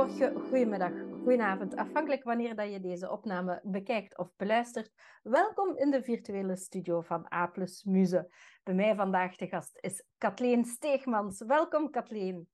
Goedemorgen, 0.00 0.40
goedemiddag, 0.40 0.92
goedenavond, 1.22 1.76
afhankelijk 1.76 2.24
wanneer 2.24 2.56
dat 2.56 2.72
je 2.72 2.80
deze 2.80 3.10
opname 3.10 3.60
bekijkt 3.62 4.18
of 4.18 4.36
beluistert. 4.36 4.90
Welkom 5.22 5.76
in 5.76 5.90
de 5.90 6.02
virtuele 6.02 6.56
studio 6.56 7.00
van 7.00 7.26
A 7.34 7.52
Muze. 7.84 8.32
Bij 8.62 8.74
mij 8.74 8.94
vandaag 8.94 9.36
de 9.36 9.46
gast 9.46 9.78
is 9.80 10.04
Kathleen 10.18 10.64
Steegmans. 10.64 11.44
Welkom 11.46 11.90
Kathleen. 11.90 12.48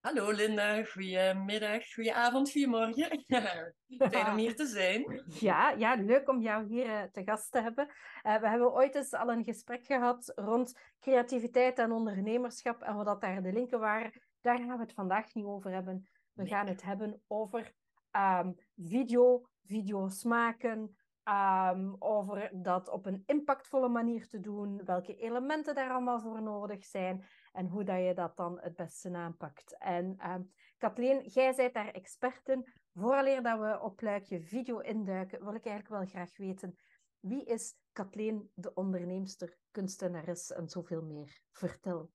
Hallo 0.00 0.30
Linda, 0.30 0.84
goedemiddag, 0.84 1.92
goedenavond, 1.94 2.50
goedemorgen. 2.50 3.24
Fijn 4.10 4.30
om 4.30 4.36
hier 4.36 4.56
te 4.56 4.66
zijn. 4.66 5.22
Ja, 5.26 5.70
ja, 5.70 5.94
leuk 5.94 6.28
om 6.28 6.40
jou 6.40 6.66
hier 6.66 6.86
uh, 6.86 7.02
te 7.02 7.22
gast 7.24 7.52
te 7.52 7.60
hebben. 7.60 7.88
Uh, 8.22 8.40
we 8.40 8.48
hebben 8.48 8.72
ooit 8.72 8.94
eens 8.94 9.12
al 9.12 9.30
een 9.30 9.44
gesprek 9.44 9.86
gehad 9.86 10.32
rond 10.34 10.78
creativiteit 11.00 11.78
en 11.78 11.92
ondernemerschap 11.92 12.82
en 12.82 12.94
wat 12.94 13.06
dat 13.06 13.20
daar 13.20 13.42
de 13.42 13.52
linken 13.52 13.80
waren. 13.80 14.12
Daar 14.40 14.58
gaan 14.58 14.76
we 14.76 14.82
het 14.82 14.92
vandaag 14.92 15.34
niet 15.34 15.44
over 15.44 15.72
hebben. 15.72 16.08
We 16.36 16.46
gaan 16.46 16.66
het 16.66 16.82
hebben 16.82 17.22
over 17.26 17.72
um, 18.16 18.56
video, 18.74 19.48
video's 19.64 20.24
maken, 20.24 20.96
um, 21.28 21.96
over 21.98 22.50
dat 22.52 22.88
op 22.88 23.06
een 23.06 23.22
impactvolle 23.26 23.88
manier 23.88 24.28
te 24.28 24.40
doen, 24.40 24.84
welke 24.84 25.16
elementen 25.16 25.74
daar 25.74 25.90
allemaal 25.90 26.20
voor 26.20 26.42
nodig 26.42 26.84
zijn 26.84 27.24
en 27.52 27.68
hoe 27.68 27.84
dat 27.84 28.04
je 28.04 28.14
dat 28.14 28.36
dan 28.36 28.58
het 28.60 28.76
beste 28.76 29.14
aanpakt. 29.14 29.78
En 29.78 30.30
um, 30.30 30.52
Kathleen, 30.78 31.20
jij 31.26 31.54
bent 31.54 31.74
daar 31.74 31.90
expert 31.90 32.48
in. 32.48 32.66
Vooraleer 32.94 33.42
dat 33.42 33.58
we 33.58 33.80
op 33.80 34.00
luikje 34.00 34.40
video 34.40 34.78
induiken, 34.78 35.44
wil 35.44 35.54
ik 35.54 35.66
eigenlijk 35.66 35.88
wel 35.88 36.06
graag 36.06 36.36
weten, 36.36 36.78
wie 37.20 37.44
is 37.44 37.74
Kathleen, 37.92 38.50
de 38.54 38.74
onderneemster, 38.74 39.56
kunstenares 39.70 40.52
en 40.52 40.68
zoveel 40.68 41.02
meer? 41.02 41.40
Vertel. 41.50 42.10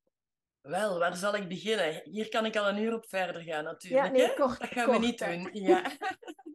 Wel, 0.61 0.99
waar 0.99 1.15
zal 1.15 1.35
ik 1.35 1.47
beginnen? 1.47 2.01
Hier 2.03 2.29
kan 2.29 2.45
ik 2.45 2.55
al 2.55 2.67
een 2.67 2.77
uur 2.77 2.93
op 2.93 3.09
verder 3.09 3.41
gaan, 3.41 3.63
natuurlijk. 3.63 4.05
Ja, 4.05 4.11
nee, 4.11 4.33
kort, 4.33 4.59
dat 4.59 4.69
gaan 4.69 4.85
kort, 4.85 4.99
we 4.99 5.05
niet 5.05 5.19
doen. 5.19 5.49
Ja. 5.53 5.91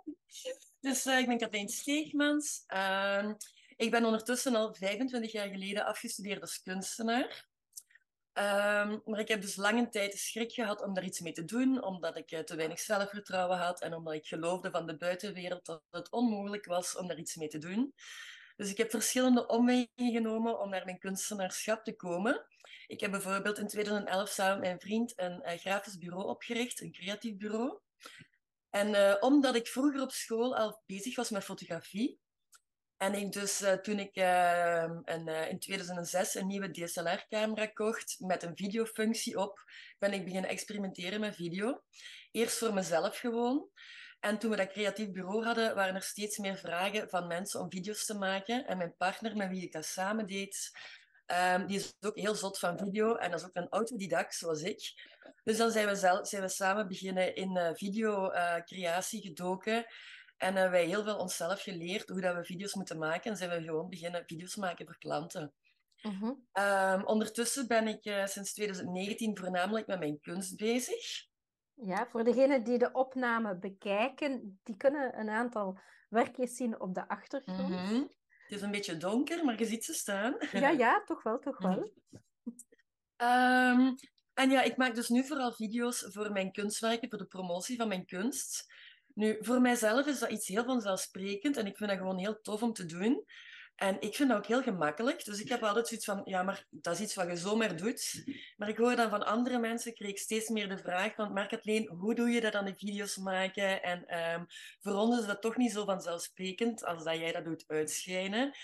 dus 0.87 1.07
uh, 1.07 1.19
ik 1.19 1.27
ben 1.27 1.39
Kathleen 1.39 1.69
Steegmans. 1.69 2.65
Uh, 2.69 3.31
ik 3.77 3.91
ben 3.91 4.05
ondertussen 4.05 4.55
al 4.55 4.75
25 4.75 5.33
jaar 5.33 5.49
geleden 5.49 5.85
afgestudeerd 5.85 6.41
als 6.41 6.63
kunstenaar. 6.63 7.47
Um, 8.39 9.03
maar 9.05 9.21
ik 9.21 9.29
heb 9.29 9.41
dus 9.41 9.57
lange 9.57 9.89
tijd 9.89 10.13
de 10.13 10.19
schrik 10.19 10.53
gehad 10.53 10.83
om 10.83 10.95
daar 10.95 11.05
iets 11.05 11.21
mee 11.21 11.33
te 11.33 11.45
doen, 11.45 11.83
omdat 11.83 12.17
ik 12.17 12.33
uh, 12.33 12.39
te 12.39 12.57
weinig 12.57 12.81
zelfvertrouwen 12.81 13.59
had 13.59 13.81
en 13.81 13.95
omdat 13.95 14.15
ik 14.15 14.27
geloofde 14.27 14.71
van 14.71 14.87
de 14.87 14.97
buitenwereld 14.97 15.65
dat 15.65 15.83
het 15.91 16.11
onmogelijk 16.11 16.67
was 16.67 16.97
om 16.97 17.07
daar 17.07 17.19
iets 17.19 17.37
mee 17.37 17.49
te 17.49 17.59
doen. 17.59 17.95
Dus 18.57 18.71
ik 18.71 18.77
heb 18.77 18.91
verschillende 18.91 19.47
omwegen 19.47 19.89
genomen 19.95 20.61
om 20.61 20.71
naar 20.71 20.85
mijn 20.85 20.99
kunstenaarschap 20.99 21.85
te 21.85 21.97
komen. 21.97 22.47
Ik 22.87 23.01
heb 23.01 23.11
bijvoorbeeld 23.11 23.59
in 23.59 23.67
2011 23.67 24.29
samen 24.29 24.55
met 24.59 24.67
mijn 24.67 24.81
vriend 24.81 25.13
een 25.17 25.43
uh, 25.45 25.59
grafisch 25.59 25.99
bureau 25.99 26.29
opgericht, 26.29 26.81
een 26.81 26.93
creatief 26.93 27.37
bureau. 27.37 27.79
En 28.71 28.89
uh, 28.89 29.17
omdat 29.21 29.55
ik 29.55 29.67
vroeger 29.67 30.01
op 30.01 30.11
school 30.11 30.57
al 30.57 30.83
bezig 30.87 31.17
was 31.17 31.31
met 31.31 31.45
fotografie, 31.45 32.21
en 32.97 33.15
ik 33.15 33.33
dus 33.33 33.63
uh, 33.63 33.73
toen 33.73 33.99
ik 33.99 34.17
een, 34.17 35.29
in 35.29 35.59
2006 35.59 36.35
een 36.35 36.47
nieuwe 36.47 36.71
DSLR-camera 36.71 37.67
kocht 37.67 38.17
met 38.19 38.43
een 38.43 38.57
videofunctie 38.57 39.37
op, 39.37 39.65
ben 39.99 40.13
ik 40.13 40.25
beginnen 40.25 40.51
experimenteren 40.51 41.21
met 41.21 41.35
video. 41.35 41.83
Eerst 42.31 42.59
voor 42.59 42.75
mezelf 42.75 43.19
gewoon. 43.19 43.71
En 44.21 44.39
toen 44.39 44.51
we 44.51 44.57
dat 44.57 44.73
creatief 44.73 45.11
bureau 45.11 45.45
hadden, 45.45 45.75
waren 45.75 45.95
er 45.95 46.03
steeds 46.03 46.39
meer 46.39 46.57
vragen 46.57 47.09
van 47.09 47.27
mensen 47.27 47.61
om 47.61 47.71
video's 47.71 48.05
te 48.05 48.15
maken. 48.15 48.67
En 48.67 48.77
mijn 48.77 48.97
partner, 48.97 49.37
met 49.37 49.49
wie 49.49 49.63
ik 49.63 49.73
dat 49.73 49.85
samen 49.85 50.27
deed, 50.27 50.71
um, 51.27 51.67
die 51.67 51.77
is 51.77 51.95
ook 52.01 52.17
heel 52.17 52.35
zot 52.35 52.59
van 52.59 52.79
video. 52.79 53.15
En 53.15 53.31
dat 53.31 53.41
is 53.41 53.47
ook 53.47 53.55
een 53.55 53.69
autodidact, 53.69 54.35
zoals 54.35 54.63
ik. 54.63 54.93
Dus 55.45 55.57
dan 55.57 55.71
zijn 55.71 55.87
we, 55.87 55.95
zelf, 55.95 56.29
zijn 56.29 56.43
we 56.43 56.49
samen 56.49 56.89
beginnen 56.89 57.35
in 57.35 57.57
uh, 57.57 57.71
videocreatie 57.73 59.21
uh, 59.21 59.27
gedoken. 59.27 59.87
En 60.37 60.55
hebben 60.55 60.71
wij 60.71 60.87
heel 60.87 61.03
veel 61.05 61.17
onszelf 61.17 61.63
geleerd 61.63 62.09
hoe 62.09 62.21
dat 62.21 62.35
we 62.35 62.45
video's 62.45 62.75
moeten 62.75 62.99
maken. 62.99 63.31
En 63.31 63.37
zijn 63.37 63.51
we 63.51 63.63
gewoon 63.63 63.89
beginnen 63.89 64.23
video's 64.27 64.57
maken 64.57 64.87
voor 64.87 64.99
klanten. 64.99 65.53
Uh 66.03 66.21
-huh. 66.21 66.93
um, 66.95 67.07
ondertussen 67.07 67.67
ben 67.67 67.89
ik 67.89 68.05
uh, 68.05 68.27
sinds 68.27 68.53
2019 68.53 69.39
voornamelijk 69.39 69.87
met 69.87 69.99
mijn 69.99 70.21
kunst 70.21 70.57
bezig. 70.57 71.27
Ja, 71.83 72.07
voor 72.07 72.25
degenen 72.25 72.65
die 72.65 72.79
de 72.79 72.93
opname 72.93 73.59
bekijken, 73.59 74.61
die 74.63 74.77
kunnen 74.77 75.19
een 75.19 75.31
aantal 75.31 75.79
werkjes 76.09 76.57
zien 76.57 76.81
op 76.81 76.95
de 76.95 77.09
achtergrond. 77.09 77.69
Mm 77.69 77.77
-hmm. 77.77 78.15
Het 78.29 78.57
is 78.57 78.63
een 78.63 78.71
beetje 78.71 78.97
donker, 78.97 79.45
maar 79.45 79.59
je 79.59 79.65
ziet 79.65 79.85
ze 79.85 79.95
staan. 79.95 80.37
Ja, 80.53 80.69
ja, 80.69 81.03
toch 81.05 81.23
wel, 81.23 81.39
toch 81.39 81.59
wel. 81.59 81.93
um, 83.17 83.95
en 84.35 84.51
ja, 84.51 84.63
ik 84.63 84.77
maak 84.77 84.95
dus 84.95 85.09
nu 85.09 85.25
vooral 85.25 85.53
video's 85.53 86.07
voor 86.09 86.33
mijn 86.33 86.53
kunstwerken, 86.53 87.09
voor 87.09 87.19
de 87.19 87.27
promotie 87.27 87.77
van 87.77 87.89
mijn 87.89 88.07
kunst. 88.07 88.73
Nu, 89.15 89.37
voor 89.41 89.61
mijzelf 89.61 90.07
is 90.07 90.19
dat 90.19 90.31
iets 90.31 90.49
heel 90.49 90.65
vanzelfsprekend 90.65 91.57
en 91.57 91.67
ik 91.67 91.77
vind 91.77 91.91
dat 91.91 91.99
gewoon 91.99 92.19
heel 92.19 92.41
tof 92.41 92.63
om 92.63 92.73
te 92.73 92.87
doen. 92.87 93.25
En 93.77 94.01
ik 94.01 94.15
vind 94.15 94.29
dat 94.29 94.39
ook 94.39 94.47
heel 94.47 94.63
gemakkelijk. 94.63 95.25
Dus 95.25 95.41
ik 95.41 95.49
heb 95.49 95.63
altijd 95.63 95.89
zoiets 95.89 96.07
van, 96.07 96.23
ja, 96.25 96.43
maar 96.43 96.67
dat 96.71 96.95
is 96.95 97.01
iets 97.01 97.15
wat 97.15 97.27
je 97.27 97.37
zomaar 97.37 97.77
doet. 97.77 98.25
Maar 98.57 98.69
ik 98.69 98.77
hoor 98.77 98.97
dan 98.97 99.11
van 99.11 99.27
andere 99.27 99.59
mensen, 99.59 99.95
kreeg 99.95 100.19
steeds 100.19 100.49
meer 100.49 100.69
de 100.69 100.79
vraag 100.79 101.15
van, 101.15 101.33
Mark-Atleen, 101.33 101.89
hoe 101.89 102.15
doe 102.15 102.31
je 102.31 102.41
dat 102.41 102.53
dan, 102.53 102.65
die 102.65 102.75
video's 102.75 103.17
maken? 103.17 103.83
En 103.83 104.19
um, 104.35 104.47
voor 104.81 104.93
ons 104.93 105.19
is 105.19 105.27
dat 105.27 105.43
toch 105.43 105.57
niet 105.57 105.73
zo 105.73 105.85
vanzelfsprekend 105.85 106.85
als 106.85 107.05
dat 107.05 107.17
jij 107.17 107.33
dat 107.33 107.45
doet 107.45 107.65
uitschijnen. 107.67 108.55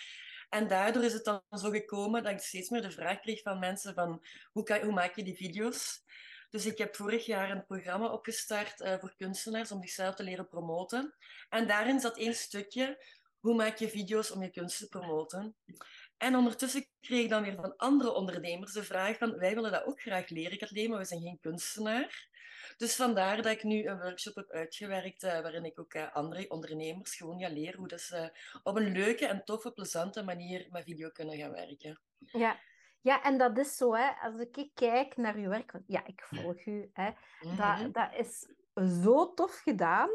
En 0.49 0.69
daardoor 0.69 1.05
is 1.05 1.12
het 1.12 1.25
dan 1.25 1.43
zo 1.51 1.71
gekomen 1.71 2.22
dat 2.22 2.33
ik 2.33 2.39
steeds 2.39 2.69
meer 2.69 2.83
de 2.83 2.91
vraag 2.91 3.21
kreeg 3.21 3.43
van 3.43 3.59
mensen 3.59 3.95
van, 3.95 4.27
hoe, 4.53 4.62
kan, 4.62 4.81
hoe 4.81 4.93
maak 4.93 5.17
je 5.17 5.25
die 5.25 5.37
video's? 5.37 6.03
Dus 6.51 6.67
ik 6.67 6.78
heb 6.78 6.97
vorig 6.97 7.27
jaar 7.27 7.51
een 7.51 7.67
programma 7.67 8.06
opgestart 8.06 8.81
uh, 8.81 8.95
voor 8.99 9.15
kunstenaars 9.17 9.72
om 9.72 9.81
zichzelf 9.81 10.15
te 10.15 10.22
leren 10.22 10.49
promoten. 10.49 11.15
En 11.49 11.67
daarin 11.67 12.01
zat 12.01 12.19
één 12.19 12.34
stukje 12.34 13.05
hoe 13.42 13.54
maak 13.54 13.76
je 13.76 13.88
video's 13.88 14.30
om 14.30 14.42
je 14.42 14.50
kunst 14.50 14.78
te 14.78 14.88
promoten? 14.88 15.54
En 16.16 16.36
ondertussen 16.36 16.86
kreeg 17.00 17.22
ik 17.22 17.28
dan 17.28 17.42
weer 17.42 17.54
van 17.54 17.76
andere 17.76 18.14
ondernemers 18.14 18.72
de 18.72 18.84
vraag 18.84 19.19
van, 19.19 19.38
wij 19.38 19.54
willen 19.54 19.70
dat 19.72 19.84
ook 19.84 20.00
graag 20.00 20.28
leren, 20.28 20.58
Kathleen, 20.58 20.91
maar 20.91 20.98
we 20.98 21.04
zijn 21.04 21.20
geen 21.20 21.41
kunstenaar. 21.41 22.30
Dus 22.76 22.97
vandaar 22.97 23.36
dat 23.36 23.47
ik 23.47 23.62
nu 23.62 23.86
een 23.86 24.00
workshop 24.00 24.34
heb 24.34 24.50
uitgewerkt, 24.50 25.22
uh, 25.22 25.41
waarin 25.41 25.64
ik 25.64 25.80
ook 25.80 25.94
uh, 25.94 26.14
andere 26.14 26.48
ondernemers 26.48 27.16
gewoon 27.16 27.41
ga 27.41 27.48
leren 27.48 27.78
hoe 27.78 27.88
dat 27.88 28.00
ze 28.00 28.38
op 28.62 28.76
een 28.76 28.92
leuke 28.92 29.26
en 29.26 29.44
toffe, 29.44 29.72
plezante 29.72 30.22
manier 30.22 30.66
met 30.70 30.84
video 30.84 31.10
kunnen 31.10 31.36
gaan 31.36 31.53
werken. 31.53 32.00
Ja, 32.19 32.60
ja, 33.00 33.22
en 33.22 33.38
dat 33.38 33.59
is 33.59 33.76
zo, 33.76 33.94
hè. 33.94 34.10
Als 34.20 34.38
ik 34.38 34.70
kijk 34.74 35.16
naar 35.16 35.34
uw 35.34 35.48
werk, 35.48 35.72
want 35.72 35.84
ja, 35.86 36.06
ik 36.06 36.22
volg 36.22 36.66
u, 36.66 36.91
hè. 36.92 37.10
-hmm. 37.38 37.56
dat, 37.56 37.94
dat 37.94 38.14
is 38.14 38.47
zo 39.03 39.34
tof 39.34 39.60
gedaan 39.64 40.10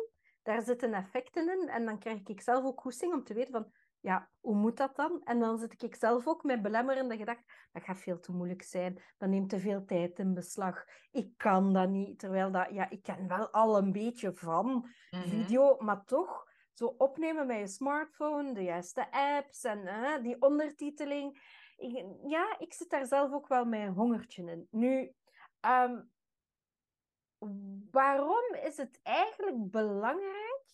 daar 0.48 0.62
zitten 0.62 0.94
effecten 0.94 1.60
in. 1.60 1.70
En 1.70 1.86
dan 1.86 2.00
krijg 2.00 2.28
ik 2.28 2.42
zelf 2.42 2.66
ook 2.66 2.82
goesting 2.82 3.14
om 3.14 3.24
te 3.24 3.34
weten 3.34 3.52
van, 3.52 3.72
ja, 4.00 4.30
hoe 4.40 4.56
moet 4.56 4.78
dat 4.78 4.96
dan? 4.96 5.22
En 5.24 5.40
dan 5.40 5.58
zit 5.58 5.84
ik 5.84 5.96
zelf 5.96 6.28
ook 6.28 6.44
met 6.44 6.62
belemmerende 6.62 7.18
gedachten, 7.18 7.46
dat 7.72 7.84
gaat 7.84 7.98
veel 7.98 8.20
te 8.20 8.32
moeilijk 8.32 8.64
zijn, 8.64 9.04
dat 9.18 9.30
neemt 9.30 9.50
te 9.50 9.60
veel 9.60 9.86
tijd 9.86 10.20
in 10.20 10.34
beslag, 10.34 10.86
ik 11.12 11.38
kan 11.38 11.74
dat 11.74 11.90
niet. 11.90 12.20
Terwijl 12.20 12.52
dat, 12.52 12.70
ja, 12.72 12.90
ik 12.90 13.04
ken 13.04 13.28
wel 13.28 13.50
al 13.50 13.78
een 13.78 13.92
beetje 13.92 14.34
van 14.34 14.66
mm 14.66 14.84
-hmm. 15.10 15.22
video, 15.22 15.78
maar 15.80 16.04
toch, 16.06 16.46
zo 16.74 16.86
opnemen 16.86 17.48
met 17.48 17.58
je 17.58 17.68
smartphone, 17.68 18.54
de 18.54 18.64
juiste 18.64 19.12
apps 19.12 19.64
en 19.64 19.80
uh, 19.80 20.22
die 20.22 20.42
ondertiteling. 20.42 21.42
Ik, 21.78 22.06
ja, 22.28 22.56
ik 22.60 22.74
zit 22.74 22.90
daar 22.90 23.06
zelf 23.06 23.32
ook 23.34 23.48
wel 23.48 23.74
een 23.74 23.94
hongertje 23.94 24.44
in. 24.44 24.68
Nu, 24.72 25.14
um, 25.66 26.12
waarom 27.92 28.54
is 28.64 28.78
het 28.78 29.00
eigenlijk 29.04 29.72
belangrijk 29.72 30.66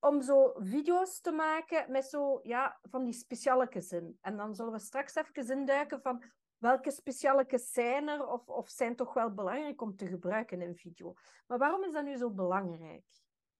om 0.00 0.22
zo 0.22 0.52
video's 0.56 1.20
te 1.20 1.32
maken 1.32 1.92
met 1.92 2.04
zo, 2.04 2.40
ja, 2.42 2.78
van 2.82 3.04
die 3.04 3.12
specialetjes 3.12 3.92
in? 3.92 4.18
En 4.20 4.36
dan 4.36 4.54
zullen 4.54 4.72
we 4.72 4.78
straks 4.78 5.14
even 5.14 5.50
induiken 5.56 6.00
van 6.00 6.22
welke 6.58 6.90
specialetjes 6.90 7.72
zijn 7.72 8.08
er 8.08 8.26
of, 8.26 8.48
of 8.48 8.68
zijn 8.68 8.96
toch 8.96 9.14
wel 9.14 9.34
belangrijk 9.34 9.82
om 9.82 9.96
te 9.96 10.06
gebruiken 10.06 10.62
in 10.62 10.76
video. 10.76 11.14
Maar 11.46 11.58
waarom 11.58 11.84
is 11.84 11.92
dat 11.92 12.04
nu 12.04 12.16
zo 12.16 12.30
belangrijk? 12.30 13.04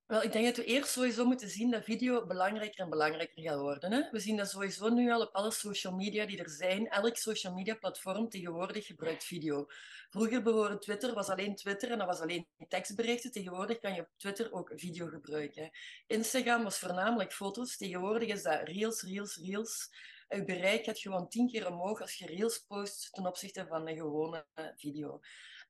Wel, 0.09 0.23
ik 0.23 0.33
denk 0.33 0.45
dat 0.45 0.57
we 0.57 0.65
eerst 0.65 0.93
sowieso 0.93 1.25
moeten 1.25 1.49
zien 1.49 1.71
dat 1.71 1.85
video 1.85 2.27
belangrijker 2.27 2.81
en 2.81 2.91
belangrijker 2.91 3.43
gaat 3.43 3.61
worden. 3.61 3.93
Hè? 3.93 4.11
We 4.11 4.19
zien 4.19 4.37
dat 4.37 4.51
sowieso 4.51 4.89
nu 4.89 5.13
al 5.13 5.21
op 5.21 5.35
alle 5.35 5.51
social 5.51 5.95
media 5.95 6.27
die 6.27 6.39
er 6.39 6.51
zijn. 6.51 6.89
Elk 6.89 7.17
social 7.17 7.55
media 7.55 7.75
platform 7.75 8.29
tegenwoordig 8.29 8.87
gebruikt 8.87 9.25
video. 9.25 9.67
Vroeger 10.11 10.43
bijvoorbeeld 10.43 10.83
Twitter 10.83 11.15
was 11.15 11.29
alleen 11.29 11.57
Twitter 11.57 11.91
en 11.91 11.99
dat 11.99 12.07
was 12.07 12.21
alleen 12.21 12.47
tekstberichten. 12.69 13.33
Tegenwoordig 13.33 13.79
kan 13.79 13.95
je 13.95 14.01
op 14.01 14.09
Twitter 14.17 14.53
ook 14.53 14.73
video 14.75 15.07
gebruiken. 15.07 15.71
Instagram 16.07 16.63
was 16.63 16.79
voornamelijk 16.79 17.33
foto's. 17.33 17.77
Tegenwoordig 17.77 18.29
is 18.29 18.43
dat 18.43 18.69
reels, 18.69 19.03
reels, 19.03 19.37
reels. 19.37 19.91
Je 20.29 20.45
bereik 20.45 20.85
gaat 20.85 20.99
gewoon 20.99 21.29
tien 21.29 21.49
keer 21.49 21.67
omhoog 21.67 22.01
als 22.01 22.15
je 22.15 22.27
reels 22.27 22.59
post 22.59 23.13
ten 23.13 23.27
opzichte 23.27 23.67
van 23.67 23.89
een 23.89 23.97
gewone 23.97 24.47
video. 24.77 25.21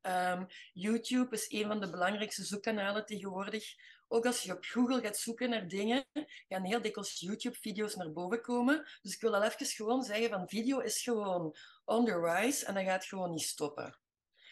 Um, 0.03 0.47
YouTube 0.73 1.35
is 1.35 1.51
een 1.53 1.67
van 1.67 1.81
de 1.81 1.91
belangrijkste 1.91 2.45
zoekkanalen 2.45 3.07
tegenwoordig. 3.07 3.75
Ook 4.09 4.27
als 4.27 4.43
je 4.43 4.53
op 4.53 4.65
Google 4.65 5.01
gaat 5.01 5.17
zoeken 5.17 5.51
naar 5.51 5.69
dingen, 5.69 6.07
gaan 6.49 6.65
heel 6.65 6.83
dikwijls 6.83 7.21
YouTube-video's 7.21 7.95
naar 7.95 8.13
boven 8.13 8.41
komen. 8.41 8.89
Dus 9.03 9.15
ik 9.15 9.21
wil 9.21 9.35
al 9.35 9.43
even 9.43 9.67
gewoon 9.67 10.03
zeggen 10.03 10.31
van 10.31 10.49
video 10.49 10.79
is 10.79 11.03
gewoon 11.03 11.57
on 11.85 12.05
the 12.05 12.21
rise 12.21 12.67
en 12.67 12.75
dat 12.75 12.85
gaat 12.85 13.05
gewoon 13.05 13.31
niet 13.31 13.43
stoppen. 13.43 13.99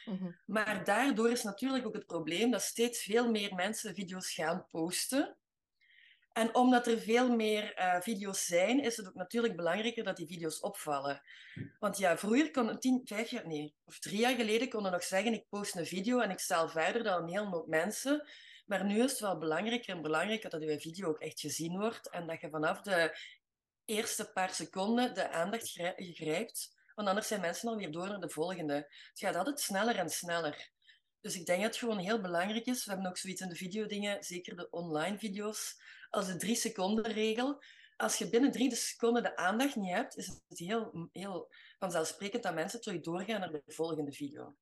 Mhm. 0.05 0.31
Maar 0.47 0.85
daardoor 0.85 1.31
is 1.31 1.43
natuurlijk 1.43 1.87
ook 1.87 1.95
het 1.95 2.07
probleem 2.07 2.51
dat 2.51 2.63
steeds 2.63 3.03
veel 3.03 3.31
meer 3.31 3.55
mensen 3.55 3.95
video's 3.95 4.33
gaan 4.33 4.67
posten. 4.67 5.37
En 6.37 6.55
omdat 6.55 6.87
er 6.87 6.99
veel 6.99 7.37
meer 7.37 7.79
uh, 7.79 8.01
video's 8.01 8.47
zijn, 8.47 8.81
is 8.81 8.97
het 8.97 9.09
ook 9.09 9.15
natuurlijk 9.15 9.57
belangrijker 9.57 10.05
dat 10.05 10.17
die 10.17 10.27
video's 10.27 10.61
opvallen. 10.61 11.23
Want 11.79 11.99
ja, 11.99 12.19
vroeger 12.19 12.51
kon 12.51 12.79
tien, 12.79 13.01
vijf 13.05 13.31
jaar, 13.31 13.47
nee, 13.47 13.75
of 13.85 13.99
drie 13.99 14.19
jaar 14.19 14.35
geleden 14.35 14.69
konden 14.69 14.93
nog 14.93 15.03
zeggen: 15.03 15.33
ik 15.33 15.49
post 15.49 15.77
een 15.77 15.87
video 15.87 16.21
en 16.21 16.31
ik 16.31 16.39
stel 16.39 16.69
verder 16.69 17.03
dan 17.03 17.29
een 17.29 17.47
hoop 17.47 17.67
mensen. 17.67 18.29
Maar 18.67 18.85
nu 18.85 19.03
is 19.03 19.11
het 19.11 19.21
wel 19.21 19.39
belangrijker 19.39 19.95
en 19.95 20.03
belangrijker 20.03 20.51
dat 20.51 20.63
je 20.63 20.81
video 20.81 21.09
ook 21.09 21.21
echt 21.21 21.41
gezien 21.41 21.79
wordt 21.79 22.11
en 22.11 22.27
dat 22.27 22.41
je 22.41 22.51
vanaf 22.51 22.81
de 22.81 23.19
eerste 23.85 24.31
paar 24.33 24.55
seconden 24.55 25.15
de 25.15 25.31
aandacht 25.31 25.71
grijpt. 25.97 26.75
Want 26.95 27.09
anders 27.09 27.29
zijn 27.29 27.41
mensen 27.41 27.69
alweer 27.69 27.93
door 27.93 28.09
naar 28.09 28.21
de 28.21 28.29
volgende. 28.29 28.75
Het 28.75 29.19
gaat 29.19 29.37
altijd 29.37 29.61
sneller 29.61 29.97
en 29.97 30.09
sneller. 30.11 30.71
Dus 31.21 31.37
ik 31.37 31.47
denk 31.47 31.63
dat 31.63 31.71
het 31.71 31.79
gewoon 31.79 31.99
heel 31.99 32.21
belangrijk 32.21 32.67
is. 32.67 32.85
We 32.85 32.91
hebben 32.91 33.09
ook 33.09 33.17
zoiets 33.17 33.41
in 33.41 33.49
de 33.49 33.55
videodingen, 33.55 34.25
zeker 34.25 34.57
de 34.57 34.71
online 34.71 35.19
video's, 35.19 35.77
als 36.17 36.27
de 36.27 36.37
drie 36.37 36.57
seconden 36.57 37.13
regel. 37.13 37.63
Als 37.97 38.17
je 38.17 38.29
binnen 38.29 38.53
drie 38.53 38.75
seconden 38.75 39.23
de 39.23 39.37
aandacht 39.37 39.77
niet 39.77 39.95
hebt, 39.95 40.17
is 40.17 40.27
het 40.27 40.59
heel, 40.59 41.09
heel 41.13 41.51
vanzelfsprekend 41.79 42.43
dat 42.43 42.55
mensen 42.55 42.81
terug 42.81 43.01
doorgaan 43.01 43.41
naar 43.41 43.53
de 43.53 43.63
volgende 43.67 44.13
video. 44.13 44.57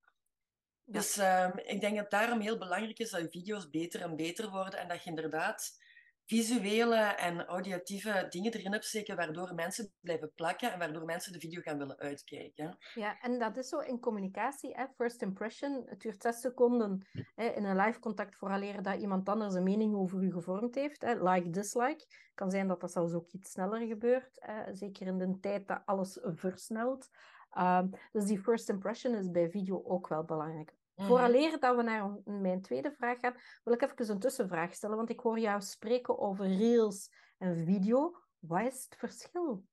Dus 0.83 1.17
um, 1.17 1.57
ik 1.57 1.81
denk 1.81 1.97
dat 1.97 2.11
daarom 2.11 2.39
heel 2.39 2.57
belangrijk 2.57 2.99
is 2.99 3.09
dat 3.09 3.21
je 3.21 3.29
video's 3.29 3.69
beter 3.69 4.01
en 4.01 4.15
beter 4.15 4.49
worden 4.49 4.79
en 4.79 4.87
dat 4.87 5.03
je 5.03 5.09
inderdaad 5.09 5.77
visuele 6.25 6.95
en 6.95 7.45
auditieve 7.45 8.25
dingen 8.29 8.53
erin 8.53 8.71
hebt 8.71 8.85
steken, 8.85 9.15
waardoor 9.15 9.53
mensen 9.53 9.91
blijven 9.99 10.31
plakken 10.35 10.71
en 10.71 10.79
waardoor 10.79 11.05
mensen 11.05 11.31
de 11.31 11.39
video 11.39 11.61
gaan 11.61 11.77
willen 11.77 11.97
uitkijken. 11.97 12.77
Ja, 12.93 13.19
en 13.19 13.39
dat 13.39 13.57
is 13.57 13.69
zo 13.69 13.79
in 13.79 13.99
communicatie, 13.99 14.73
hè? 14.73 14.85
first 14.95 15.21
impression. 15.21 15.83
Het 15.85 16.01
duurt 16.01 16.21
zes 16.21 16.41
seconden 16.41 17.07
hè, 17.35 17.45
in 17.45 17.63
een 17.63 17.75
live 17.75 17.99
contact 17.99 18.35
vooraleer 18.35 18.81
dat 18.81 18.99
iemand 18.99 19.29
anders 19.29 19.53
een 19.53 19.63
mening 19.63 19.95
over 19.95 20.23
u 20.23 20.31
gevormd 20.31 20.75
heeft. 20.75 21.01
Hè? 21.01 21.29
Like, 21.29 21.49
dislike. 21.49 22.05
kan 22.33 22.51
zijn 22.51 22.67
dat 22.67 22.81
dat 22.81 22.91
zelfs 22.91 23.13
ook 23.13 23.31
iets 23.31 23.51
sneller 23.51 23.87
gebeurt, 23.87 24.35
hè? 24.39 24.75
zeker 24.75 25.07
in 25.07 25.17
de 25.17 25.39
tijd 25.39 25.67
dat 25.67 25.81
alles 25.85 26.19
versnelt. 26.21 27.09
Um, 27.57 27.89
dus 28.11 28.25
die 28.25 28.39
first 28.39 28.69
impression 28.69 29.15
is 29.15 29.31
bij 29.31 29.49
video 29.49 29.83
ook 29.83 30.07
wel 30.07 30.23
belangrijk. 30.23 30.73
Mm 30.95 31.05
Vooraleer 31.05 31.59
dat 31.59 31.75
we 31.75 31.81
naar 31.81 32.17
mijn 32.25 32.61
tweede 32.61 32.91
vraag 32.91 33.19
gaan, 33.19 33.35
wil 33.63 33.73
ik 33.73 33.81
even 33.81 34.09
een 34.09 34.19
tussenvraag 34.19 34.73
stellen, 34.73 34.95
want 34.95 35.09
ik 35.09 35.19
hoor 35.19 35.39
jou 35.39 35.61
spreken 35.61 36.19
over 36.19 36.57
reels 36.57 37.09
en 37.37 37.65
video. 37.65 38.17
Wat 38.39 38.73
is 38.73 38.85
het 38.89 38.95
verschil? 38.97 39.65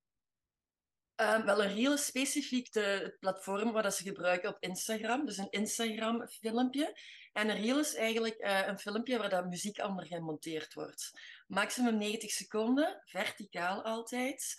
Um, 1.17 1.45
wel, 1.45 1.63
een 1.63 1.75
reel 1.75 1.93
is 1.93 2.07
specifiek 2.07 2.73
de, 2.73 2.81
het 2.81 3.19
platform 3.19 3.73
waar 3.73 3.83
dat 3.83 3.95
ze 3.95 4.03
gebruiken 4.03 4.49
op 4.51 4.57
Instagram. 4.61 5.27
Dus 5.27 5.37
een 5.37 5.51
Instagram-filmpje. 5.51 6.99
En 7.33 7.49
een 7.49 7.63
reel 7.63 7.79
is 7.79 7.95
eigenlijk 7.95 8.41
uh, 8.41 8.67
een 8.67 8.79
filmpje 8.79 9.19
waar 9.19 9.29
dat 9.29 9.47
muziek 9.47 9.85
onder 9.85 10.07
gemonteerd 10.07 10.75
wordt. 10.75 11.11
Maximum 11.47 11.99
90 11.99 12.31
seconden, 12.31 13.03
verticaal 13.05 13.83
altijd. 13.83 14.55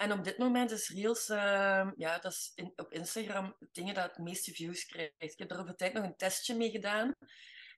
En 0.00 0.12
op 0.12 0.24
dit 0.24 0.38
moment 0.38 0.70
is 0.70 0.88
Reels, 0.88 1.28
uh, 1.28 1.90
ja, 1.96 2.18
dat 2.18 2.32
is 2.32 2.52
op 2.76 2.92
Instagram 2.92 3.56
dingen 3.72 3.94
dat 3.94 4.04
het 4.04 4.18
meeste 4.18 4.52
views 4.52 4.86
krijgt. 4.86 5.14
Ik 5.18 5.38
heb 5.38 5.50
er 5.50 5.58
op 5.58 5.68
een 5.68 5.76
tijd 5.76 5.92
nog 5.92 6.04
een 6.04 6.16
testje 6.16 6.54
mee 6.54 6.70
gedaan. 6.70 7.14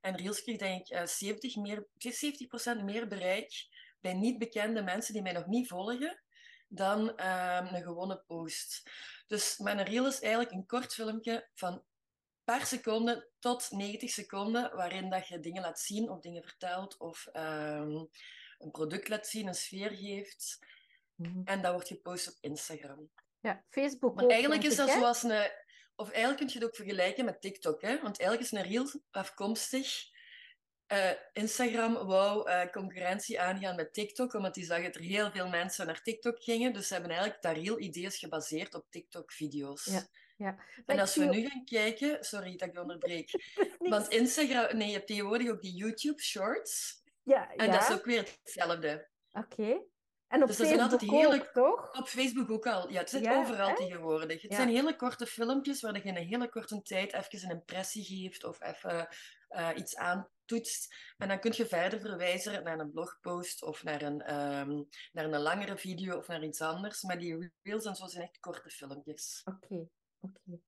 En 0.01 0.17
Reels 0.17 0.43
kreeg 0.43 0.59
denk 0.59 0.87
ik 0.87 0.97
uh, 0.97 1.07
70, 1.07 1.57
meer, 1.57 1.87
70% 2.81 2.85
meer 2.85 3.09
bereik 3.09 3.67
bij 4.01 4.15
niet 4.15 4.39
bekende 4.39 4.83
mensen 4.83 5.13
die 5.13 5.23
mij 5.23 5.33
nog 5.33 5.47
niet 5.47 5.69
volgen 5.69 6.23
dan 6.69 7.13
uh, 7.17 7.69
een 7.71 7.83
gewone 7.83 8.23
post. 8.27 8.91
Dus 9.27 9.59
mijn 9.59 9.83
Reel 9.83 10.07
is 10.07 10.21
eigenlijk 10.21 10.53
een 10.53 10.67
kort 10.67 10.95
filmpje 10.95 11.49
van 11.55 11.85
paar 12.45 12.67
seconden 12.67 13.29
tot 13.39 13.71
90 13.71 14.11
seconden, 14.11 14.77
waarin 14.77 15.11
dat 15.11 15.29
je 15.29 15.41
dingen 15.41 15.63
laat 15.63 15.81
zien 15.81 16.11
of 16.11 16.21
dingen 16.21 16.43
vertelt 16.43 16.99
of 16.99 17.27
ehm, 17.33 18.05
een 18.59 18.71
product 18.71 19.09
laat 19.09 19.27
zien, 19.27 19.47
een 19.47 19.55
sfeer 19.55 19.91
geeft. 19.91 20.59
Mhm. 21.15 21.41
En 21.45 21.63
dat 21.63 21.73
wordt 21.73 21.89
gepost 21.89 22.29
op 22.29 22.35
Instagram. 22.41 23.11
Ja, 23.41 23.65
Facebook 23.69 24.15
Maar 24.15 24.27
eigenlijk 24.27 24.63
is 24.63 24.77
dat 24.77 24.91
zoals 24.91 25.23
een... 25.23 25.51
Of 25.97 26.11
eigenlijk 26.11 26.39
kun 26.39 26.49
je 26.49 26.55
het 26.55 26.65
ook 26.65 26.77
vergelijken 26.77 27.25
met 27.25 27.41
TikTok, 27.41 27.83
hè? 27.83 28.01
Want 28.01 28.21
eigenlijk 28.21 28.41
is 28.41 28.59
een 28.59 28.71
reel 28.71 29.01
afkomstig... 29.11 30.11
Uh, 30.93 31.11
Instagram 31.33 31.95
wou 31.95 32.51
uh, 32.51 32.67
concurrentie 32.67 33.41
aangaan 33.41 33.77
met 33.77 33.95
TikTok, 33.95 34.35
omdat 34.35 34.55
die 34.55 34.65
zag 34.65 34.83
dat 34.83 34.95
er 34.95 35.01
heel 35.01 35.31
veel 35.31 35.49
mensen 35.49 35.87
naar 35.87 36.03
TikTok 36.03 36.43
gingen. 36.43 36.73
Dus 36.73 36.87
ze 36.87 36.93
hebben 36.93 37.11
eigenlijk 37.13 37.43
dat 37.43 37.57
reel-idee 37.57 38.11
gebaseerd 38.11 38.75
op 38.75 38.87
TikTok-video's. 38.91 39.85
Ja. 39.85 40.07
Ja. 40.37 40.57
En 40.87 40.99
als 40.99 41.17
we 41.17 41.25
nu 41.25 41.47
gaan 41.49 41.65
kijken, 41.65 42.25
sorry 42.25 42.57
dat 42.57 42.69
ik 42.69 42.79
onderbreek, 42.79 43.31
want 43.79 44.09
Instagram, 44.09 44.77
nee, 44.77 44.87
je 44.87 44.95
hebt 44.95 45.07
tegenwoordig 45.07 45.51
ook 45.51 45.63
die 45.63 45.75
YouTube 45.75 46.23
Shorts. 46.23 47.03
Ja, 47.23 47.55
en 47.55 47.67
ja. 47.67 47.73
dat 47.73 47.83
is 47.83 47.95
ook 47.95 48.05
weer 48.05 48.39
hetzelfde. 48.43 49.09
Oké. 49.33 49.83
En 50.33 50.43
op 50.43 50.49
dus 50.49 50.57
Facebook 50.57 51.03
ook, 51.13 51.51
toch? 51.53 51.99
Op 51.99 52.09
Facebook 52.09 52.51
ook 52.51 52.67
al. 52.67 52.91
Ja, 52.91 52.99
het 52.99 53.11
zit 53.11 53.29
overal 53.29 53.75
tegenwoordig. 53.75 54.43
Het 54.43 54.55
zijn 54.55 54.69
hele 54.69 54.97
korte 54.97 55.27
filmpjes 55.27 55.81
waar 55.81 55.95
je 55.95 56.03
in 56.03 56.17
een 56.17 56.27
hele 56.27 56.49
korte 56.49 56.83
tijd 56.83 57.13
even 57.13 57.51
een 57.51 57.57
impressie 57.57 58.05
geeft 58.05 58.45
of 58.45 58.63
even 58.63 59.09
uh, 59.51 59.69
iets 59.75 59.97
aantoetst. 59.97 60.95
En 61.17 61.29
dan 61.29 61.41
kun 61.41 61.53
je 61.57 61.67
verder 61.67 62.01
verwijzen 62.01 62.65
naar 62.65 62.79
een 62.79 62.91
blogpost 62.91 63.63
of 63.63 63.83
naar 63.83 64.03
een, 64.03 64.35
um, 64.35 64.89
naar 65.13 65.25
een 65.25 65.41
langere 65.41 65.77
video 65.77 66.17
of 66.17 66.29
naar 66.29 66.45
iets 66.45 66.61
anders. 66.61 67.03
Maar 67.03 67.19
die 67.19 67.53
reels 67.63 67.85
en 67.85 67.95
zo 67.95 68.07
zijn 68.07 68.23
echt 68.23 68.39
korte 68.41 68.71
filmpjes. 68.71 69.43
Oké, 69.45 69.89
oké. 70.21 70.51
Um, 70.51 70.61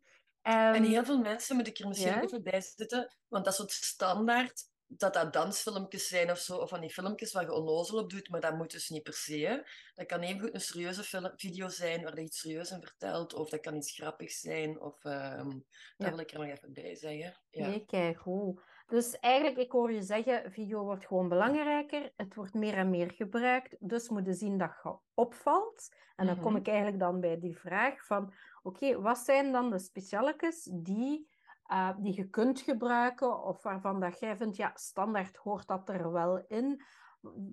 en 0.42 0.74
ehm, 0.74 0.84
heel 0.84 1.04
veel 1.04 1.18
mensen 1.18 1.56
moet 1.56 1.66
ik 1.66 1.78
er 1.78 1.88
misschien 1.88 2.22
even 2.22 2.42
bij 2.42 2.60
zitten, 2.60 3.16
want 3.28 3.44
dat 3.44 3.52
is 3.52 3.58
het 3.58 3.70
standaard 3.70 4.72
dat 4.96 5.14
dat 5.14 5.32
dansfilmpjes 5.32 6.08
zijn 6.08 6.30
of 6.30 6.38
zo, 6.38 6.56
of 6.56 6.68
van 6.68 6.80
die 6.80 6.92
filmpjes 6.92 7.32
waar 7.32 7.44
je 7.44 7.52
onnozel 7.52 7.98
op 7.98 8.10
doet, 8.10 8.28
maar 8.28 8.40
dat 8.40 8.56
moet 8.56 8.70
dus 8.70 8.88
niet 8.88 9.02
per 9.02 9.14
se. 9.14 9.68
Dat 9.94 10.06
kan 10.06 10.20
even 10.20 10.40
goed 10.40 10.54
een 10.54 10.60
serieuze 10.60 11.32
video 11.36 11.68
zijn 11.68 12.02
waar 12.02 12.16
je 12.16 12.22
iets 12.22 12.40
serieus 12.40 12.70
in 12.70 12.80
vertelt, 12.80 13.34
of 13.34 13.48
dat 13.48 13.60
kan 13.60 13.76
iets 13.76 13.94
grappigs 13.94 14.40
zijn, 14.40 14.80
of 14.80 15.04
um, 15.04 15.64
daar 15.96 16.10
wil 16.10 16.18
ik 16.18 16.30
er 16.30 16.38
nog 16.38 16.48
even 16.48 16.72
bij 16.72 16.94
zeggen. 16.94 17.40
Ja. 17.50 17.68
Nee, 17.68 17.84
kijk, 17.84 18.18
goed. 18.18 18.60
Dus 18.86 19.18
eigenlijk, 19.18 19.56
ik 19.56 19.72
hoor 19.72 19.92
je 19.92 20.02
zeggen, 20.02 20.52
video 20.52 20.84
wordt 20.84 21.06
gewoon 21.06 21.28
belangrijker, 21.28 22.12
het 22.16 22.34
wordt 22.34 22.54
meer 22.54 22.74
en 22.74 22.90
meer 22.90 23.10
gebruikt, 23.10 23.76
dus 23.78 24.08
moet 24.08 24.26
je 24.26 24.32
zien 24.32 24.58
dat 24.58 24.80
je 24.82 24.96
opvalt. 25.14 25.88
En 26.16 26.26
dan 26.26 26.40
kom 26.40 26.52
mhm. 26.52 26.60
ik 26.60 26.66
eigenlijk 26.66 26.98
dan 26.98 27.20
bij 27.20 27.38
die 27.38 27.58
vraag 27.58 28.06
van, 28.06 28.34
oké, 28.62 29.00
wat 29.00 29.18
zijn 29.18 29.52
dan 29.52 29.70
de 29.70 29.78
specialetjes 29.78 30.70
die 30.72 31.28
uh, 31.72 31.90
die 31.98 32.16
je 32.16 32.28
kunt 32.28 32.60
gebruiken 32.60 33.42
of 33.42 33.62
waarvan 33.62 34.00
dat 34.00 34.20
jij 34.20 34.36
vindt, 34.36 34.56
ja, 34.56 34.72
standaard 34.74 35.36
hoort 35.36 35.66
dat 35.66 35.88
er 35.88 36.12
wel 36.12 36.44
in. 36.48 36.82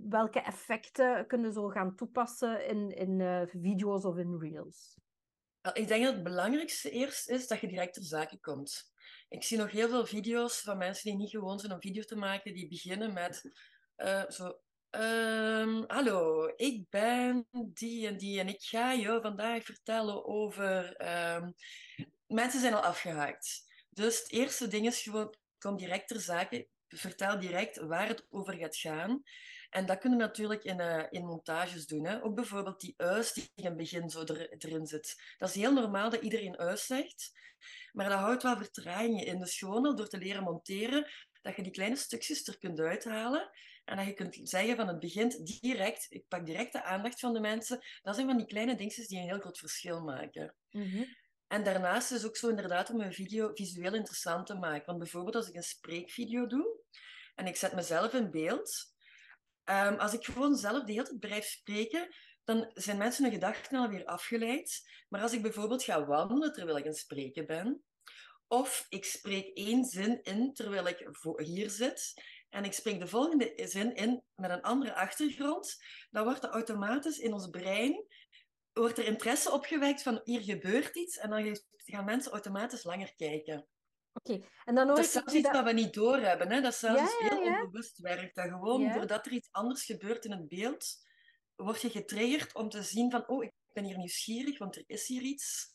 Welke 0.09 0.41
effecten 0.41 1.27
kunnen 1.27 1.53
zo 1.53 1.67
gaan 1.67 1.95
toepassen 1.95 2.67
in, 2.67 2.95
in 2.95 3.19
uh, 3.19 3.41
video's 3.45 4.05
of 4.05 4.17
in 4.17 4.37
reels? 4.39 4.99
Ik 5.73 5.87
denk 5.87 6.03
dat 6.03 6.13
het 6.13 6.23
belangrijkste 6.23 6.89
eerst 6.89 7.29
is 7.29 7.47
dat 7.47 7.59
je 7.59 7.67
direct 7.67 7.93
ter 7.93 8.03
zake 8.03 8.39
komt. 8.39 8.93
Ik 9.29 9.43
zie 9.43 9.57
nog 9.57 9.71
heel 9.71 9.89
veel 9.89 10.05
video's 10.05 10.61
van 10.61 10.77
mensen 10.77 11.09
die 11.09 11.19
niet 11.19 11.29
gewoon 11.29 11.59
zijn 11.59 11.73
om 11.73 11.81
video 11.81 12.03
te 12.03 12.15
maken, 12.15 12.53
die 12.53 12.67
beginnen 12.67 13.13
met 13.13 13.51
uh, 13.97 14.29
zo. 14.29 14.59
Um, 14.95 15.83
hallo, 15.87 16.51
ik 16.55 16.89
ben 16.89 17.47
die 17.51 18.07
en 18.07 18.17
die 18.17 18.39
en 18.39 18.47
ik 18.47 18.61
ga 18.61 18.91
je 18.91 19.19
vandaag 19.21 19.63
vertellen 19.63 20.25
over. 20.25 21.01
Um... 21.35 21.53
Mensen 22.27 22.59
zijn 22.59 22.73
al 22.73 22.81
afgehaakt. 22.81 23.70
Dus 23.93 24.19
het 24.19 24.31
eerste 24.31 24.67
ding 24.67 24.85
is 24.87 25.01
gewoon, 25.01 25.35
kom 25.57 25.77
direct 25.77 26.07
ter 26.07 26.19
zake, 26.19 26.67
vertel 26.87 27.39
direct 27.39 27.77
waar 27.77 28.07
het 28.07 28.25
over 28.29 28.53
gaat 28.53 28.77
gaan. 28.77 29.23
En 29.69 29.85
dat 29.85 29.97
kunnen 29.97 30.19
we 30.19 30.25
natuurlijk 30.25 30.63
in, 30.63 30.79
uh, 30.79 31.03
in 31.09 31.25
montages 31.25 31.85
doen. 31.85 32.05
Hè. 32.05 32.23
Ook 32.23 32.35
bijvoorbeeld 32.35 32.79
die 32.79 32.93
uis 32.97 33.33
die 33.33 33.51
in 33.55 33.65
het 33.65 33.77
begin 33.77 34.09
zo 34.09 34.21
er, 34.21 34.49
erin 34.49 34.85
zit. 34.85 35.33
Dat 35.37 35.49
is 35.49 35.55
heel 35.55 35.73
normaal 35.73 36.09
dat 36.09 36.21
iedereen 36.21 36.57
uis 36.57 36.85
zegt, 36.85 37.31
maar 37.91 38.09
dat 38.09 38.19
houdt 38.19 38.43
wel 38.43 38.57
vertragingen 38.57 39.25
in. 39.25 39.39
Dus 39.39 39.57
gewoon 39.57 39.95
door 39.95 40.07
te 40.07 40.17
leren 40.17 40.43
monteren, 40.43 41.11
dat 41.41 41.55
je 41.55 41.63
die 41.63 41.71
kleine 41.71 41.95
stukjes 41.95 42.47
er 42.47 42.57
kunt 42.57 42.79
uithalen 42.79 43.49
en 43.85 43.97
dat 43.97 44.05
je 44.05 44.13
kunt 44.13 44.39
zeggen 44.43 44.75
van 44.75 44.87
het 44.87 44.99
begint 44.99 45.61
direct, 45.61 46.05
ik 46.09 46.27
pak 46.27 46.45
direct 46.45 46.71
de 46.71 46.83
aandacht 46.83 47.19
van 47.19 47.33
de 47.33 47.39
mensen. 47.39 47.79
Dat 48.01 48.15
zijn 48.15 48.27
van 48.27 48.37
die 48.37 48.45
kleine 48.45 48.75
dingetjes 48.75 49.07
die 49.07 49.19
een 49.19 49.27
heel 49.27 49.39
groot 49.39 49.57
verschil 49.57 50.01
maken. 50.01 50.55
Mm 50.69 51.19
en 51.51 51.63
daarnaast 51.63 52.11
is 52.11 52.17
het 52.17 52.27
ook 52.27 52.37
zo 52.37 52.49
inderdaad 52.49 52.89
om 52.89 53.01
een 53.01 53.13
video 53.13 53.51
visueel 53.53 53.93
interessant 53.93 54.45
te 54.45 54.53
maken. 54.53 54.85
Want 54.85 54.97
bijvoorbeeld 54.97 55.35
als 55.35 55.47
ik 55.47 55.55
een 55.55 55.63
spreekvideo 55.63 56.47
doe 56.47 56.79
en 57.35 57.47
ik 57.47 57.55
zet 57.55 57.73
mezelf 57.73 58.13
in 58.13 58.31
beeld, 58.31 58.93
um, 59.65 59.95
als 59.95 60.13
ik 60.13 60.25
gewoon 60.25 60.55
zelf 60.55 60.83
de 60.83 60.91
hele 60.91 61.03
tijd 61.03 61.19
blijf 61.19 61.45
spreken, 61.45 62.15
dan 62.43 62.71
zijn 62.73 62.97
mensen 62.97 63.23
hun 63.23 63.33
gedachten 63.33 63.79
alweer 63.79 64.05
afgeleid. 64.05 64.81
Maar 65.09 65.21
als 65.21 65.33
ik 65.33 65.41
bijvoorbeeld 65.41 65.83
ga 65.83 66.05
wandelen 66.05 66.53
terwijl 66.53 66.77
ik 66.77 66.83
het 66.83 66.97
spreken 66.97 67.45
ben, 67.45 67.83
of 68.47 68.85
ik 68.89 69.05
spreek 69.05 69.57
één 69.57 69.85
zin 69.85 70.21
in 70.23 70.53
terwijl 70.53 70.87
ik 70.87 71.09
hier 71.37 71.69
zit 71.69 72.13
en 72.49 72.65
ik 72.65 72.73
spreek 72.73 72.99
de 72.99 73.07
volgende 73.07 73.53
zin 73.55 73.95
in 73.95 74.23
met 74.35 74.49
een 74.49 74.61
andere 74.61 74.95
achtergrond, 74.95 75.77
dan 76.09 76.23
wordt 76.23 76.43
er 76.43 76.49
automatisch 76.49 77.17
in 77.17 77.33
ons 77.33 77.49
brein 77.49 78.05
wordt 78.73 78.97
er 78.97 79.05
interesse 79.05 79.51
opgewekt 79.51 80.01
van 80.01 80.21
hier 80.23 80.41
gebeurt 80.41 80.95
iets 80.95 81.17
en 81.17 81.29
dan 81.29 81.57
gaan 81.85 82.05
mensen 82.05 82.31
automatisch 82.31 82.83
langer 82.83 83.15
kijken. 83.15 83.67
Oké, 84.13 84.43
en 84.65 84.75
dan 84.75 84.87
hoor 84.87 84.95
Dat 84.95 85.05
is 85.05 85.11
zelfs 85.11 85.33
iets 85.33 85.43
dat... 85.43 85.55
wat 85.55 85.63
we 85.65 85.71
niet 85.71 85.93
doorhebben. 85.93 86.51
Hè? 86.51 86.61
Dat 86.61 86.71
is 86.73 86.79
zelfs 86.79 86.99
Ja, 87.19 87.27
ja, 87.27 87.35
heel 87.35 87.43
ja. 87.43 87.63
onbewust 87.63 87.97
werkt. 87.97 88.35
Dat 88.35 88.49
gewoon, 88.49 88.93
doordat 88.93 89.25
er 89.25 89.31
iets 89.31 89.51
anders 89.51 89.85
gebeurt 89.85 90.25
in 90.25 90.31
het 90.31 90.47
beeld, 90.47 90.85
word 91.55 91.81
je 91.81 91.89
getriggerd 91.89 92.55
om 92.55 92.69
te 92.69 92.83
zien 92.83 93.11
van, 93.11 93.27
oh, 93.27 93.43
ik 93.43 93.51
ben 93.73 93.83
hier 93.83 93.97
nieuwsgierig, 93.97 94.57
want 94.57 94.75
er 94.75 94.83
is 94.87 95.07
hier 95.07 95.21
iets. 95.21 95.69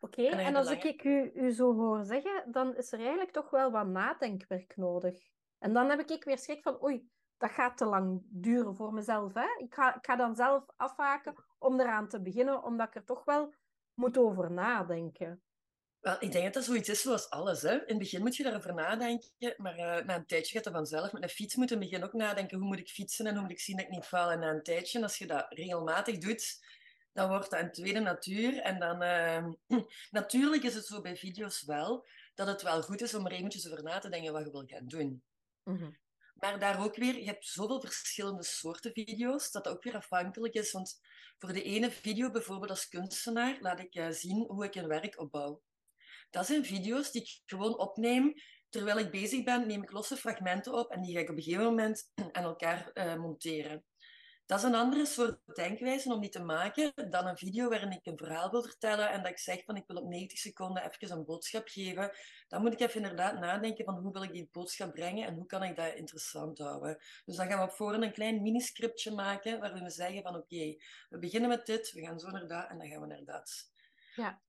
Oké, 0.00 0.22
en 0.26 0.54
als 0.56 0.66
langer- 0.68 0.84
ik 0.86 1.04
u, 1.04 1.30
u 1.34 1.50
zo 1.50 1.74
hoor 1.74 2.04
zeggen, 2.04 2.52
dan 2.52 2.76
is 2.76 2.92
er 2.92 2.98
eigenlijk 2.98 3.32
toch 3.32 3.50
wel 3.50 3.70
wat 3.70 3.86
nadenkwerk 3.86 4.76
nodig. 4.76 5.18
En 5.58 5.72
dan 5.72 5.90
heb 5.90 6.10
ik 6.10 6.24
weer 6.24 6.38
schrik 6.38 6.62
van, 6.62 6.82
oei, 6.82 7.08
dat 7.38 7.50
gaat 7.50 7.76
te 7.76 7.84
lang 7.84 8.22
duren 8.28 8.76
voor 8.76 8.92
mezelf. 8.92 9.34
Hè? 9.34 9.46
Ik, 9.58 9.74
ga, 9.74 9.96
ik 9.96 10.04
ga 10.04 10.16
dan 10.16 10.36
zelf 10.36 10.64
afhaken 10.76 11.34
om 11.58 11.80
eraan 11.80 12.08
te 12.08 12.22
beginnen, 12.22 12.62
omdat 12.62 12.88
ik 12.88 12.94
er 12.94 13.04
toch 13.04 13.24
wel 13.24 13.54
moet 13.94 14.18
over 14.18 14.50
nadenken. 14.50 15.42
Wel, 16.00 16.16
ik 16.20 16.32
denk 16.32 16.44
dat 16.44 16.54
dat 16.54 16.64
zoiets 16.64 16.88
is 16.88 17.00
zoals 17.00 17.30
alles. 17.30 17.62
Hè? 17.62 17.72
In 17.72 17.84
het 17.86 17.98
begin 17.98 18.20
moet 18.20 18.36
je 18.36 18.42
daarover 18.42 18.74
nadenken, 18.74 19.54
maar 19.56 19.76
eh, 19.76 20.04
na 20.04 20.14
een 20.14 20.26
tijdje 20.26 20.54
gaat 20.54 20.64
dat 20.64 20.72
vanzelf. 20.72 21.12
Met 21.12 21.22
een 21.22 21.28
fiets 21.28 21.54
moet 21.54 21.68
je 21.68 21.74
in 21.74 21.80
het 21.80 21.90
begin 21.90 22.06
ook 22.06 22.12
nadenken, 22.12 22.58
hoe 22.58 22.66
moet 22.66 22.78
ik 22.78 22.88
fietsen 22.88 23.26
en 23.26 23.32
hoe 23.32 23.42
moet 23.42 23.50
ik 23.50 23.60
zien 23.60 23.76
dat 23.76 23.84
ik 23.84 23.90
niet 23.90 24.04
val. 24.04 24.30
En 24.30 24.38
na 24.38 24.50
een 24.50 24.62
tijdje, 24.62 25.02
als 25.02 25.18
je 25.18 25.26
dat 25.26 25.46
regelmatig 25.48 26.18
doet, 26.18 26.64
dan 27.12 27.28
wordt 27.28 27.50
dat 27.50 27.60
een 27.60 27.72
tweede 27.72 28.00
natuur. 28.00 28.58
En 28.58 28.78
dan, 28.78 29.02
eh, 29.02 29.46
natuurlijk 30.10 30.62
is 30.62 30.74
het 30.74 30.86
zo 30.86 31.00
bij 31.00 31.16
video's 31.16 31.62
wel, 31.62 32.06
dat 32.34 32.46
het 32.46 32.62
wel 32.62 32.82
goed 32.82 33.00
is 33.00 33.14
om 33.14 33.26
er 33.26 33.32
eventjes 33.32 33.70
over 33.70 33.82
na 33.82 33.98
te 33.98 34.08
denken 34.08 34.32
wat 34.32 34.44
je 34.44 34.50
wil 34.50 34.64
gaan 34.66 34.88
doen. 34.88 35.22
Mhm. 35.62 35.90
Maar 36.36 36.58
daar 36.58 36.84
ook 36.84 36.96
weer, 36.96 37.18
je 37.18 37.24
hebt 37.24 37.46
zoveel 37.46 37.80
verschillende 37.80 38.44
soorten 38.44 38.92
video's, 38.92 39.50
dat 39.50 39.64
dat 39.64 39.72
ook 39.72 39.82
weer 39.82 39.96
afhankelijk 39.96 40.54
is. 40.54 40.72
Want 40.72 41.00
voor 41.38 41.52
de 41.52 41.62
ene 41.62 41.90
video, 41.90 42.30
bijvoorbeeld 42.30 42.70
als 42.70 42.88
kunstenaar, 42.88 43.56
laat 43.60 43.80
ik 43.80 44.06
zien 44.10 44.44
hoe 44.48 44.64
ik 44.64 44.74
een 44.74 44.88
werk 44.88 45.20
opbouw. 45.20 45.62
Dat 46.30 46.46
zijn 46.46 46.64
video's 46.64 47.10
die 47.10 47.22
ik 47.22 47.40
gewoon 47.44 47.78
opneem. 47.78 48.34
Terwijl 48.68 48.98
ik 48.98 49.10
bezig 49.10 49.44
ben, 49.44 49.66
neem 49.66 49.82
ik 49.82 49.90
losse 49.90 50.16
fragmenten 50.16 50.72
op 50.72 50.90
en 50.90 51.02
die 51.02 51.14
ga 51.14 51.20
ik 51.20 51.30
op 51.30 51.36
een 51.36 51.42
gegeven 51.42 51.64
moment 51.64 52.12
aan 52.32 52.44
elkaar 52.44 52.90
eh, 52.92 53.16
monteren. 53.16 53.84
Dat 54.46 54.58
is 54.58 54.64
een 54.64 54.74
andere 54.74 55.06
soort 55.06 55.38
denkwijze 55.54 56.12
om 56.12 56.20
die 56.20 56.30
te 56.30 56.42
maken 56.42 56.92
dan 57.10 57.26
een 57.26 57.36
video 57.36 57.68
waarin 57.68 57.92
ik 57.92 58.06
een 58.06 58.16
verhaal 58.16 58.50
wil 58.50 58.62
vertellen 58.62 59.10
en 59.10 59.22
dat 59.22 59.30
ik 59.30 59.38
zeg 59.38 59.64
van 59.64 59.76
ik 59.76 59.86
wil 59.86 59.96
op 59.96 60.08
90 60.08 60.38
seconden 60.38 60.90
even 60.90 61.16
een 61.16 61.24
boodschap 61.24 61.68
geven. 61.68 62.10
Dan 62.48 62.62
moet 62.62 62.72
ik 62.72 62.80
even 62.80 63.02
inderdaad 63.02 63.38
nadenken 63.40 63.84
van 63.84 63.94
hoe 63.94 64.12
wil 64.12 64.22
ik 64.22 64.32
die 64.32 64.48
boodschap 64.52 64.92
brengen 64.92 65.26
en 65.26 65.34
hoe 65.34 65.46
kan 65.46 65.62
ik 65.62 65.76
dat 65.76 65.94
interessant 65.94 66.58
houden. 66.58 66.98
Dus 67.24 67.36
dan 67.36 67.46
gaan 67.46 67.58
we 67.58 67.64
op 67.64 67.76
voorhand 67.76 68.02
een 68.02 68.12
klein 68.12 68.42
miniscriptje 68.42 69.14
maken 69.14 69.60
waarin 69.60 69.82
we 69.82 69.90
zeggen 69.90 70.22
van 70.22 70.36
oké, 70.36 70.76
we 71.08 71.18
beginnen 71.18 71.48
met 71.48 71.66
dit, 71.66 71.92
we 71.92 72.00
gaan 72.00 72.20
zo 72.20 72.30
naar 72.30 72.46
dat 72.46 72.68
en 72.68 72.78
dan 72.78 72.88
gaan 72.88 73.00
we 73.00 73.06
naar 73.06 73.24
dat. 73.24 73.70
Ja. 74.14 74.40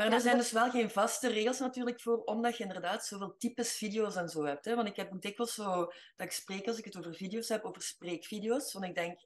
Maar 0.00 0.08
Ja, 0.08 0.14
er 0.14 0.20
zijn 0.20 0.36
dat- 0.36 0.42
dus 0.44 0.52
wel 0.52 0.70
geen 0.70 0.90
vaste 0.90 1.28
regels 1.28 1.58
natuurlijk 1.58 2.00
voor, 2.00 2.24
omdat 2.24 2.56
je 2.56 2.62
inderdaad 2.64 3.06
zoveel 3.06 3.36
types 3.36 3.76
video's 3.76 4.16
en 4.16 4.28
zo 4.28 4.44
hebt. 4.44 4.64
Hè? 4.64 4.74
Want 4.74 4.88
ik 4.88 4.96
heb 4.96 5.20
dikwijls 5.20 5.54
zo 5.54 5.74
dat 6.16 6.26
ik 6.26 6.32
spreek, 6.32 6.66
als 6.66 6.78
ik 6.78 6.84
het 6.84 6.96
over 6.96 7.14
video's 7.14 7.48
heb, 7.48 7.64
over 7.64 7.82
spreekvideo's. 7.82 8.72
Want 8.72 8.84
ik 8.84 8.94
denk, 8.94 9.20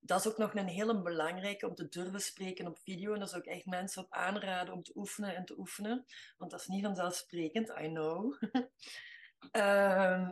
dat 0.00 0.20
is 0.20 0.26
ook 0.28 0.38
nog 0.38 0.54
een 0.54 0.68
hele 0.68 1.02
belangrijke 1.02 1.68
om 1.68 1.74
te 1.74 1.88
durven 1.88 2.20
spreken 2.20 2.66
op 2.66 2.78
video. 2.78 3.12
En 3.12 3.18
dat 3.18 3.28
is 3.28 3.34
ook 3.34 3.44
echt 3.44 3.66
mensen 3.66 4.02
op 4.02 4.12
aanraden 4.12 4.74
om 4.74 4.82
te 4.82 4.92
oefenen 4.94 5.36
en 5.36 5.44
te 5.44 5.58
oefenen. 5.58 6.04
Want 6.38 6.50
dat 6.50 6.60
is 6.60 6.66
niet 6.66 6.84
vanzelfsprekend, 6.84 7.68
I 7.68 7.88
know. 7.88 8.34
Ehm, 9.50 10.30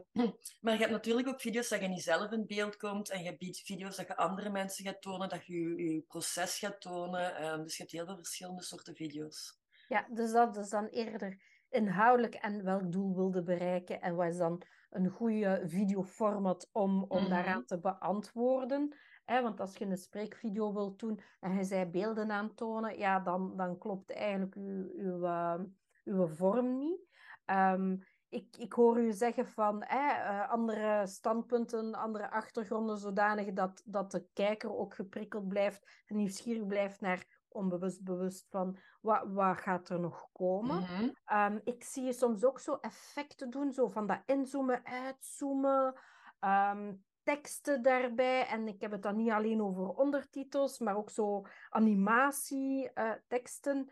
maar 0.60 0.72
je 0.72 0.78
hebt 0.78 0.90
natuurlijk 0.90 1.28
ook 1.28 1.40
video's 1.40 1.68
dat 1.68 1.80
je 1.80 1.88
niet 1.88 2.02
zelf 2.02 2.30
in 2.30 2.46
beeld 2.46 2.76
komt. 2.76 3.10
En 3.10 3.22
je 3.22 3.28
hebt 3.28 3.60
video's 3.64 3.96
dat 3.96 4.06
je 4.06 4.16
andere 4.16 4.50
mensen 4.50 4.84
gaat 4.84 5.02
tonen, 5.02 5.28
dat 5.28 5.46
je 5.46 5.54
je, 5.54 5.92
je 5.92 6.00
proces 6.00 6.58
gaat 6.58 6.80
tonen. 6.80 7.36
Ehm, 7.36 7.62
dus 7.62 7.76
je 7.76 7.82
hebt 7.82 7.94
heel 7.94 8.06
veel 8.06 8.16
verschillende 8.16 8.62
soorten 8.62 8.94
video's. 8.94 9.62
Ja, 9.88 10.06
dus 10.10 10.32
dat 10.32 10.56
is 10.56 10.68
dan 10.70 10.86
eerder 10.86 11.42
inhoudelijk 11.68 12.34
en 12.34 12.64
welk 12.64 12.92
doel 12.92 13.14
wilde 13.14 13.42
bereiken 13.42 14.00
en 14.00 14.14
wat 14.14 14.26
is 14.26 14.36
dan 14.36 14.62
een 14.90 15.08
goede 15.10 15.62
videoformat 15.64 16.68
om, 16.72 17.04
om 17.08 17.20
Mhm. 17.20 17.28
daaraan 17.28 17.64
te 17.64 17.80
beantwoorden. 17.80 18.96
Hè, 19.24 19.42
want 19.42 19.60
als 19.60 19.76
je 19.76 19.84
een 19.84 19.96
spreekvideo 19.96 20.72
wilt 20.72 20.98
doen 20.98 21.20
en 21.40 21.54
je 21.54 21.64
zij 21.64 21.90
beelden 21.90 22.30
aantonen, 22.30 22.98
ja, 22.98 23.20
dan, 23.20 23.56
dan 23.56 23.78
klopt 23.78 24.12
eigenlijk 24.12 24.54
uw, 24.54 24.90
uw, 24.96 25.24
eh, 25.24 25.60
uw 26.04 26.26
vorm 26.26 26.78
niet. 26.78 27.00
Ehm, 27.44 27.96
ik, 28.28 28.56
ik 28.56 28.72
hoor 28.72 29.00
u 29.00 29.12
zeggen 29.12 29.46
van 29.46 29.82
hè, 29.86 30.08
eh, 30.12 30.50
andere 30.50 31.06
standpunten, 31.06 31.94
andere 31.94 32.30
achtergronden, 32.30 32.98
zodanig 32.98 33.52
dat, 33.52 33.82
dat 33.84 34.10
de 34.10 34.28
kijker 34.32 34.76
ook 34.76 34.94
geprikkeld 34.94 35.48
blijft 35.48 36.02
en 36.06 36.16
nieuwsgierig 36.16 36.66
blijft 36.66 37.00
naar 37.00 37.33
onbewust 37.54 38.04
bewust 38.04 38.46
van 38.50 38.76
wat, 39.00 39.22
wat 39.26 39.60
gaat 39.60 39.88
er 39.88 40.00
nog 40.00 40.28
komen. 40.32 40.80
Mhm. 40.80 41.10
Ehm, 41.24 41.58
ik 41.64 41.84
zie 41.84 42.04
je 42.04 42.12
soms 42.12 42.44
ook 42.44 42.60
zo 42.60 42.78
effecten 42.80 43.50
doen, 43.50 43.72
zo 43.72 43.88
van 43.88 44.06
dat 44.06 44.22
inzoomen, 44.26 44.84
uitzoomen, 44.84 45.94
ehm, 46.38 46.94
teksten 47.22 47.82
daarbij. 47.82 48.46
En 48.46 48.68
ik 48.68 48.80
heb 48.80 48.90
het 48.90 49.02
dan 49.02 49.16
niet 49.16 49.30
alleen 49.30 49.62
over 49.62 49.88
ondertitels, 49.88 50.78
maar 50.78 50.96
ook 50.96 51.10
zo 51.10 51.42
animatie, 51.70 52.92
eh, 52.92 53.12
teksten. 53.26 53.90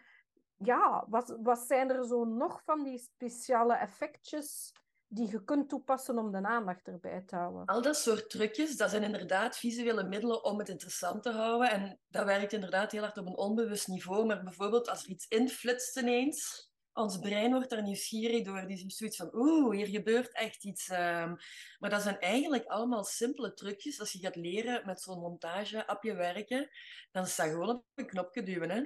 Ja, 0.56 1.06
wat, 1.08 1.38
wat 1.42 1.58
zijn 1.58 1.90
er 1.90 2.06
zo 2.06 2.24
nog 2.24 2.62
van 2.64 2.82
die 2.82 2.98
speciale 2.98 3.74
effectjes 3.74 4.72
die 5.14 5.30
je 5.30 5.44
kunt 5.44 5.68
toepassen 5.68 6.18
om 6.18 6.32
de 6.32 6.42
aandacht 6.42 6.86
erbij 6.86 7.22
te 7.26 7.36
houden? 7.36 7.64
Al 7.64 7.82
dat 7.82 7.96
soort 7.96 8.30
trucjes, 8.30 8.76
dat 8.76 8.90
zijn 8.90 9.02
inderdaad 9.02 9.56
visuele 9.56 10.04
middelen 10.04 10.44
om 10.44 10.58
het 10.58 10.68
interessant 10.68 11.22
te 11.22 11.30
houden. 11.30 11.70
En 11.70 12.00
dat 12.08 12.24
werkt 12.24 12.52
inderdaad 12.52 12.92
heel 12.92 13.02
hard 13.02 13.18
op 13.18 13.26
een 13.26 13.36
onbewust 13.36 13.88
niveau. 13.88 14.26
Maar 14.26 14.42
bijvoorbeeld 14.42 14.88
als 14.88 15.02
er 15.04 15.08
iets 15.08 15.26
inflitst 15.28 15.96
ineens, 15.96 16.70
ons 16.92 17.18
brein 17.18 17.52
wordt 17.52 17.70
daar 17.70 17.82
nieuwsgierig 17.82 18.44
door. 18.44 18.66
Die 18.66 18.76
heeft 18.76 18.96
zoiets 18.96 19.16
van, 19.16 19.30
oeh, 19.34 19.74
hier 19.76 19.86
gebeurt 19.86 20.32
echt 20.32 20.64
iets. 20.64 20.88
ehm. 20.88 21.34
Maar 21.78 21.90
dat 21.90 22.02
zijn 22.02 22.18
eigenlijk 22.18 22.64
allemaal 22.64 23.04
simpele 23.04 23.54
trucjes. 23.54 24.00
Als 24.00 24.12
je 24.12 24.18
gaat 24.18 24.36
leren 24.36 24.86
met 24.86 25.00
zo'n 25.00 25.20
montage-appje 25.20 26.14
werken, 26.14 26.68
dan 27.10 27.24
is 27.24 27.36
dat 27.36 27.46
gewoon 27.46 27.68
op 27.68 27.84
een 27.94 28.06
knopje 28.06 28.42
duwen. 28.42 28.70
Hè? 28.70 28.82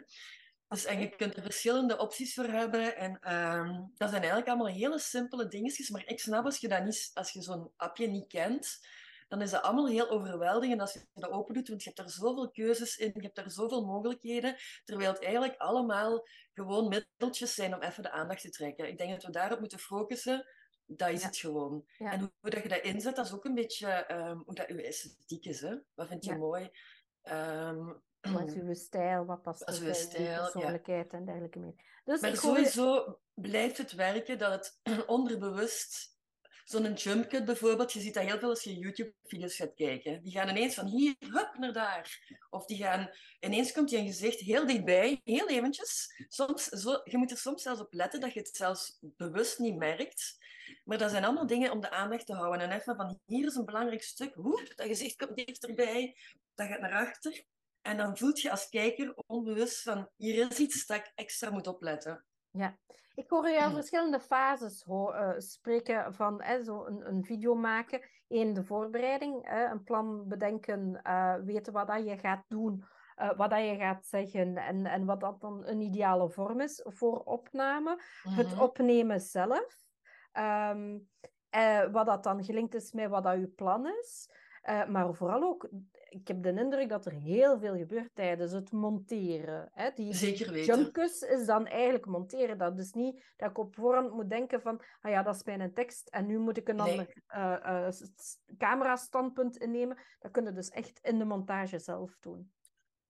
Dus, 0.68 0.84
en 0.84 1.00
je 1.00 1.16
kunt 1.16 1.36
er 1.36 1.42
verschillende 1.42 1.98
opties 1.98 2.34
voor 2.34 2.44
hebben. 2.44 2.96
En 2.96 3.18
ehm, 3.20 3.74
dat 3.96 4.08
zijn 4.10 4.22
eigenlijk 4.22 4.48
allemaal 4.48 4.66
hele 4.74 4.98
simpele 4.98 5.48
dingetjes. 5.48 5.90
Maar 5.90 6.06
ik 6.06 6.20
snap 6.20 6.44
als 6.44 6.58
je, 6.58 6.68
dat 6.68 6.84
niet, 6.84 7.10
als 7.14 7.30
je 7.32 7.42
zo'n 7.42 7.72
appje 7.76 8.06
niet 8.06 8.26
kent, 8.26 8.78
dan 9.28 9.42
is 9.42 9.50
dat 9.50 9.62
allemaal 9.62 9.86
heel 9.88 10.10
overweldigend 10.10 10.80
als 10.80 10.92
je 10.92 11.06
dat 11.14 11.30
open 11.30 11.54
doet. 11.54 11.68
Want 11.68 11.82
je 11.82 11.88
hebt 11.94 12.00
er 12.08 12.14
zoveel 12.14 12.50
keuzes 12.50 12.96
in, 12.96 13.10
je 13.14 13.20
hebt 13.22 13.38
er 13.38 13.50
zoveel 13.50 13.84
mogelijkheden. 13.84 14.56
Terwijl 14.84 15.12
het 15.12 15.22
eigenlijk 15.24 15.56
allemaal 15.56 16.26
gewoon 16.54 16.88
middeltjes 16.88 17.54
zijn 17.54 17.74
om 17.74 17.82
even 17.82 18.02
de 18.02 18.10
aandacht 18.10 18.40
te 18.40 18.50
trekken. 18.50 18.88
Ik 18.88 18.98
denk 18.98 19.10
dat 19.10 19.22
we 19.22 19.30
daarop 19.30 19.60
moeten 19.60 19.78
focussen. 19.78 20.46
Dat 20.86 21.08
is 21.08 21.20
Ja. 21.20 21.26
het 21.26 21.36
gewoon. 21.36 21.84
Ja. 21.98 22.12
En 22.12 22.18
hoe, 22.20 22.32
hoe 22.40 22.50
dat 22.50 22.62
je 22.62 22.68
dat 22.68 22.82
inzet, 22.82 23.16
dat 23.16 23.26
is 23.26 23.32
ook 23.32 23.44
een 23.44 23.54
beetje 23.54 23.88
ehm, 23.88 24.36
hoe 24.44 24.54
dat 24.54 24.68
je 24.68 24.82
esthetiek 24.82 25.44
is. 25.44 25.60
Hè? 25.60 25.76
Wat 25.94 26.08
vind 26.08 26.24
je 26.24 26.30
Ja. 26.30 26.36
mooi? 26.36 26.70
Ehm, 27.22 27.92
Wat 28.32 28.48
is 28.48 28.54
uw 28.54 28.74
stijl? 28.74 29.24
Wat 29.24 29.42
past 29.42 29.70
uw 29.70 29.84
bij 29.84 29.94
stijl, 29.94 30.24
uw 30.24 30.30
ja. 30.30 30.50
persoonlijkheid 30.50 31.12
en 31.12 31.24
dergelijke 31.24 31.58
meer? 31.58 31.74
Dus 32.04 32.20
Maar 32.20 32.30
hoor 32.30 32.38
sowieso 32.38 33.18
blijft 33.34 33.78
het 33.78 33.92
werken 33.92 34.38
dat 34.38 34.52
het 34.52 35.06
onderbewust... 35.06 36.14
Zo'n 36.64 36.92
jump 36.92 37.28
cut 37.28 37.44
bijvoorbeeld, 37.44 37.92
je 37.92 38.00
ziet 38.00 38.14
dat 38.14 38.24
heel 38.24 38.38
veel 38.38 38.48
als 38.48 38.62
je 38.62 38.78
YouTube-video's 38.78 39.56
gaat 39.56 39.74
kijken. 39.74 40.22
Die 40.22 40.32
gaan 40.32 40.48
ineens 40.48 40.74
van 40.74 40.86
hier, 40.86 41.14
hup, 41.18 41.54
naar 41.58 41.72
daar. 41.72 42.36
Of 42.50 42.64
die 42.64 42.76
gaan... 42.76 43.10
Ineens 43.40 43.72
komt 43.72 43.90
je 43.90 43.96
een 43.96 44.06
gezicht 44.06 44.40
heel 44.40 44.66
dichtbij, 44.66 45.20
heel 45.24 45.48
eventjes. 45.48 46.24
Soms, 46.28 46.64
zo, 46.64 47.00
je 47.04 47.16
moet 47.16 47.30
er 47.30 47.36
soms 47.36 47.62
zelfs 47.62 47.80
op 47.80 47.92
letten 47.92 48.20
dat 48.20 48.32
je 48.32 48.38
het 48.38 48.56
zelfs 48.56 48.98
bewust 49.00 49.58
niet 49.58 49.76
merkt. 49.76 50.38
Maar 50.84 50.98
dat 50.98 51.10
zijn 51.10 51.24
allemaal 51.24 51.46
dingen 51.46 51.72
om 51.72 51.80
de 51.80 51.90
aandacht 51.90 52.26
te 52.26 52.34
houden. 52.34 52.60
En 52.60 52.76
even 52.76 52.96
van, 52.96 53.20
hier 53.24 53.46
is 53.46 53.54
een 53.54 53.64
belangrijk 53.64 54.02
stuk. 54.02 54.34
Hoep, 54.34 54.72
dat 54.74 54.86
gezicht 54.86 55.16
komt 55.16 55.36
dichterbij. 55.36 56.16
Dat 56.54 56.68
gaat 56.68 56.80
naar 56.80 57.06
achter. 57.08 57.44
En 57.86 57.96
dan 57.96 58.16
voelt 58.16 58.40
je 58.40 58.50
als 58.50 58.68
kijker 58.68 59.14
onbewust 59.26 59.82
van, 59.82 60.08
hier 60.16 60.50
is 60.50 60.58
iets 60.58 60.86
dat 60.86 60.96
ik 60.96 61.12
extra 61.14 61.50
moet 61.50 61.66
opletten. 61.66 62.24
Ja, 62.50 62.76
ik 63.14 63.30
hoor 63.30 63.50
jou 63.50 63.72
verschillende 63.80 64.20
fases 64.20 64.84
eh, 64.84 65.32
spreken 65.36 66.14
van 66.14 66.42
zo 66.64 66.84
een, 66.86 67.08
een 67.08 67.24
video 67.24 67.54
maken. 67.54 68.00
Eén, 68.28 68.54
de 68.54 68.64
voorbereiding, 68.64 69.48
een 69.70 69.82
plan 69.82 70.28
bedenken, 70.28 71.02
eh, 71.02 71.34
weten 71.44 71.72
wat 71.72 71.86
dat 71.86 72.04
je 72.04 72.18
gaat 72.18 72.44
doen, 72.48 72.84
eh, 73.16 73.36
wat 73.36 73.50
dat 73.50 73.60
je 73.60 73.76
gaat 73.76 74.06
zeggen 74.06 74.56
en, 74.56 74.86
en 74.86 75.04
wat 75.04 75.20
dat 75.20 75.40
dan 75.40 75.66
een 75.66 75.80
ideale 75.80 76.30
vorm 76.30 76.60
is 76.60 76.80
voor 76.84 77.18
opname. 77.18 78.00
Het 78.22 78.50
Mhm. 78.50 78.60
opnemen 78.60 79.20
zelf, 79.20 79.76
ehm, 80.32 80.98
eh, 81.50 81.92
wat 81.92 82.06
dat 82.06 82.22
dan 82.22 82.44
gelinkt 82.44 82.74
is 82.74 82.92
met 82.92 83.10
wat 83.10 83.22
dat 83.22 83.38
je 83.38 83.48
plan 83.48 83.86
is. 83.86 84.30
Eh, 84.66 84.86
maar 84.88 85.14
vooral 85.14 85.42
ook, 85.42 85.68
ik 86.08 86.28
heb 86.28 86.42
de 86.42 86.52
indruk 86.52 86.88
dat 86.88 87.06
er 87.06 87.12
heel 87.12 87.58
veel 87.58 87.76
gebeurt 87.76 88.14
tijdens 88.14 88.52
het 88.52 88.72
monteren. 88.72 89.70
Hè? 89.72 89.90
Die, 89.94 90.14
Zeker 90.14 90.52
weten. 90.52 90.76
jumpkus 90.76 91.20
is 91.20 91.46
dan 91.46 91.66
eigenlijk 91.66 92.06
monteren. 92.06 92.58
Dat 92.58 92.78
is 92.78 92.92
niet 92.92 93.32
dat 93.36 93.50
ik 93.50 93.58
op 93.58 93.74
voorhand 93.74 94.12
moet 94.12 94.30
denken 94.30 94.60
van, 94.60 94.82
ah 95.00 95.10
ja, 95.10 95.22
dat 95.22 95.34
is 95.34 95.42
mijn 95.44 95.74
tekst 95.74 96.08
en 96.08 96.26
nu 96.26 96.38
moet 96.38 96.56
ik 96.56 96.68
een 96.68 96.76
Nee. 96.76 96.90
ander 96.90 97.22
eh, 97.26 97.86
eh, 97.86 97.92
camerastandpunt 98.58 99.56
innemen. 99.56 99.98
Dat 100.18 100.30
kun 100.30 100.44
je 100.44 100.52
dus 100.52 100.68
echt 100.68 100.98
in 101.02 101.18
de 101.18 101.24
montage 101.24 101.78
zelf 101.78 102.16
doen. 102.20 102.52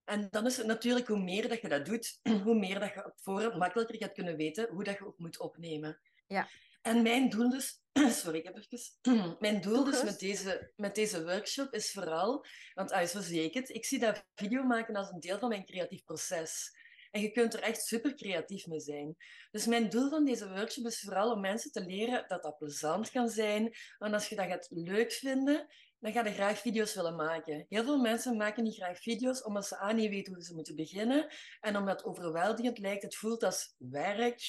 En 0.03 0.27
dan 0.31 0.45
is 0.45 0.57
het 0.57 0.67
natuurlijk, 0.67 1.07
hoe 1.07 1.23
meer 1.23 1.49
dat 1.49 1.61
je 1.61 1.69
dat 1.69 1.85
doet, 1.85 2.19
hoe 2.45 2.55
meer 2.55 2.79
dat 2.79 2.93
je 2.93 3.05
op 3.05 3.13
voorhand 3.15 3.55
makkelijker 3.55 3.95
gaat 3.97 4.13
kunnen 4.13 4.35
weten 4.35 4.69
hoe 4.69 4.83
dat 4.83 4.97
je 4.97 5.07
ook 5.07 5.17
moet 5.17 5.39
opnemen. 5.39 5.99
Ja. 6.27 6.47
En 6.81 7.01
mijn 7.01 7.29
doel 7.29 7.49
dus, 7.49 7.81
sorry, 8.23 8.37
ik 8.37 8.43
heb 8.43 8.57
even, 8.57 9.35
mijn 9.39 9.61
doel 9.61 9.83
dus 9.83 10.03
met 10.03 10.19
deze, 10.19 10.71
met 10.75 10.95
deze 10.95 11.23
workshop 11.23 11.73
is 11.73 11.91
vooral, 11.91 12.45
want 12.73 12.91
ah, 12.91 13.05
zo 13.05 13.21
zie 13.21 13.43
ik 13.43 13.53
het, 13.53 13.69
ik 13.69 13.85
zie 13.85 13.99
dat 13.99 14.25
video 14.35 14.63
maken 14.63 14.95
als 14.95 15.09
een 15.09 15.19
deel 15.19 15.39
van 15.39 15.49
mijn 15.49 15.65
creatief 15.65 16.03
proces. 16.03 16.75
En 17.11 17.21
je 17.21 17.31
kunt 17.31 17.53
er 17.53 17.61
echt 17.61 17.81
super 17.81 18.15
creatief 18.15 18.67
mee 18.67 18.79
zijn. 18.79 19.15
Dus 19.51 19.65
mijn 19.65 19.89
doel 19.89 20.09
van 20.09 20.25
deze 20.25 20.49
workshop 20.49 20.85
is 20.85 20.99
vooral 20.99 21.31
om 21.31 21.41
mensen 21.41 21.71
te 21.71 21.85
leren 21.85 22.25
dat 22.27 22.43
dat 22.43 22.57
plezant 22.57 23.11
kan 23.11 23.29
zijn. 23.29 23.73
En 23.99 24.13
als 24.13 24.29
je 24.29 24.35
dat 24.35 24.45
gaat 24.45 24.67
leuk 24.69 25.11
vinden, 25.11 25.67
dan 25.99 26.11
ga 26.11 26.25
je 26.25 26.33
graag 26.33 26.59
video's 26.59 26.93
willen 26.93 27.15
maken. 27.15 27.65
Heel 27.69 27.83
veel 27.83 28.01
mensen 28.01 28.37
maken 28.37 28.63
niet 28.63 28.75
graag 28.75 28.99
video's 28.99 29.43
omdat 29.43 29.67
ze 29.67 29.77
aan 29.77 29.95
niet 29.95 30.09
weten 30.09 30.33
hoe 30.33 30.43
ze 30.43 30.53
moeten 30.53 30.75
beginnen. 30.75 31.27
En 31.59 31.77
omdat 31.77 31.97
het 31.97 32.05
overweldigend 32.05 32.77
lijkt, 32.77 33.03
het 33.03 33.15
voelt 33.15 33.43
als 33.43 33.75
werk. 33.77 34.41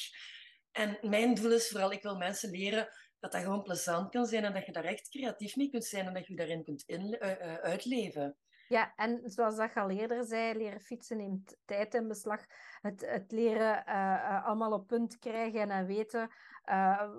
En 0.73 0.99
mijn 1.03 1.35
doel 1.35 1.53
is 1.53 1.69
vooral, 1.69 1.93
ik 1.93 2.03
wil 2.03 2.17
mensen 2.17 2.51
leren 2.51 2.89
dat 3.21 3.33
dat 3.33 3.43
gewoon 3.43 3.63
plezant 3.63 4.11
kan 4.11 4.27
zijn 4.27 4.45
en 4.45 4.53
dat 4.53 4.67
je 4.67 4.73
daar 4.73 4.85
echt 4.85 5.09
creatief 5.09 5.57
mee 5.57 5.71
kunt 5.71 5.85
zijn 5.85 6.07
en 6.07 6.15
dat 6.15 6.27
je 6.27 6.37
daarin 6.37 6.65
kunt 6.65 6.83
in, 6.87 7.17
uh, 7.21 7.31
uh, 7.31 7.55
uitleven. 7.55 8.37
Ja, 8.69 8.93
en 8.97 9.21
zoals 9.25 9.57
dat 9.57 9.75
al 9.75 9.91
eerder 9.91 10.25
zei, 10.25 10.59
leren 10.59 10.81
fietsen 10.81 11.17
neemt 11.17 11.57
tijd 11.65 11.95
in 11.95 12.09
beslag. 12.09 12.45
Het, 12.81 13.07
het 13.07 13.33
leren 13.33 13.85
uh, 13.87 14.47
allemaal 14.47 14.73
op 14.73 14.87
punt 14.87 15.19
krijgen 15.19 15.71
en 15.71 15.87
weten 15.87 16.31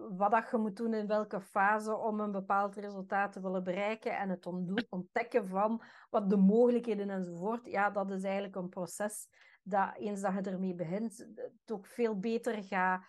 wat 0.10 0.32
dat 0.32 0.50
je 0.51 0.58
moet 0.58 0.77
doen 0.77 0.94
in 0.94 1.08
welke 1.08 1.41
fase 1.41 1.98
om 1.98 2.20
een 2.20 2.32
bepaald 2.32 2.75
resultaat 2.75 3.32
te 3.32 3.41
willen 3.41 3.63
bereiken. 3.63 4.18
En 4.18 4.29
het 4.29 4.46
ontdekken 4.89 5.48
van 5.48 5.84
wat 6.10 6.29
de 6.29 6.38
mogelijkheden 6.38 7.10
enzovoort. 7.10 7.65
Ja, 7.65 7.89
dat 7.89 8.12
is 8.12 8.24
eigenlijk 8.24 8.56
een 8.56 8.70
proces 8.70 9.27
dat 9.63 9.96
eens 9.98 10.22
dat 10.22 10.34
je 10.34 10.51
ermee 10.51 10.75
begint, 10.75 11.18
het 11.36 11.72
ook 11.72 11.86
veel 11.86 12.20
beter 12.20 12.63
gaat 12.63 13.03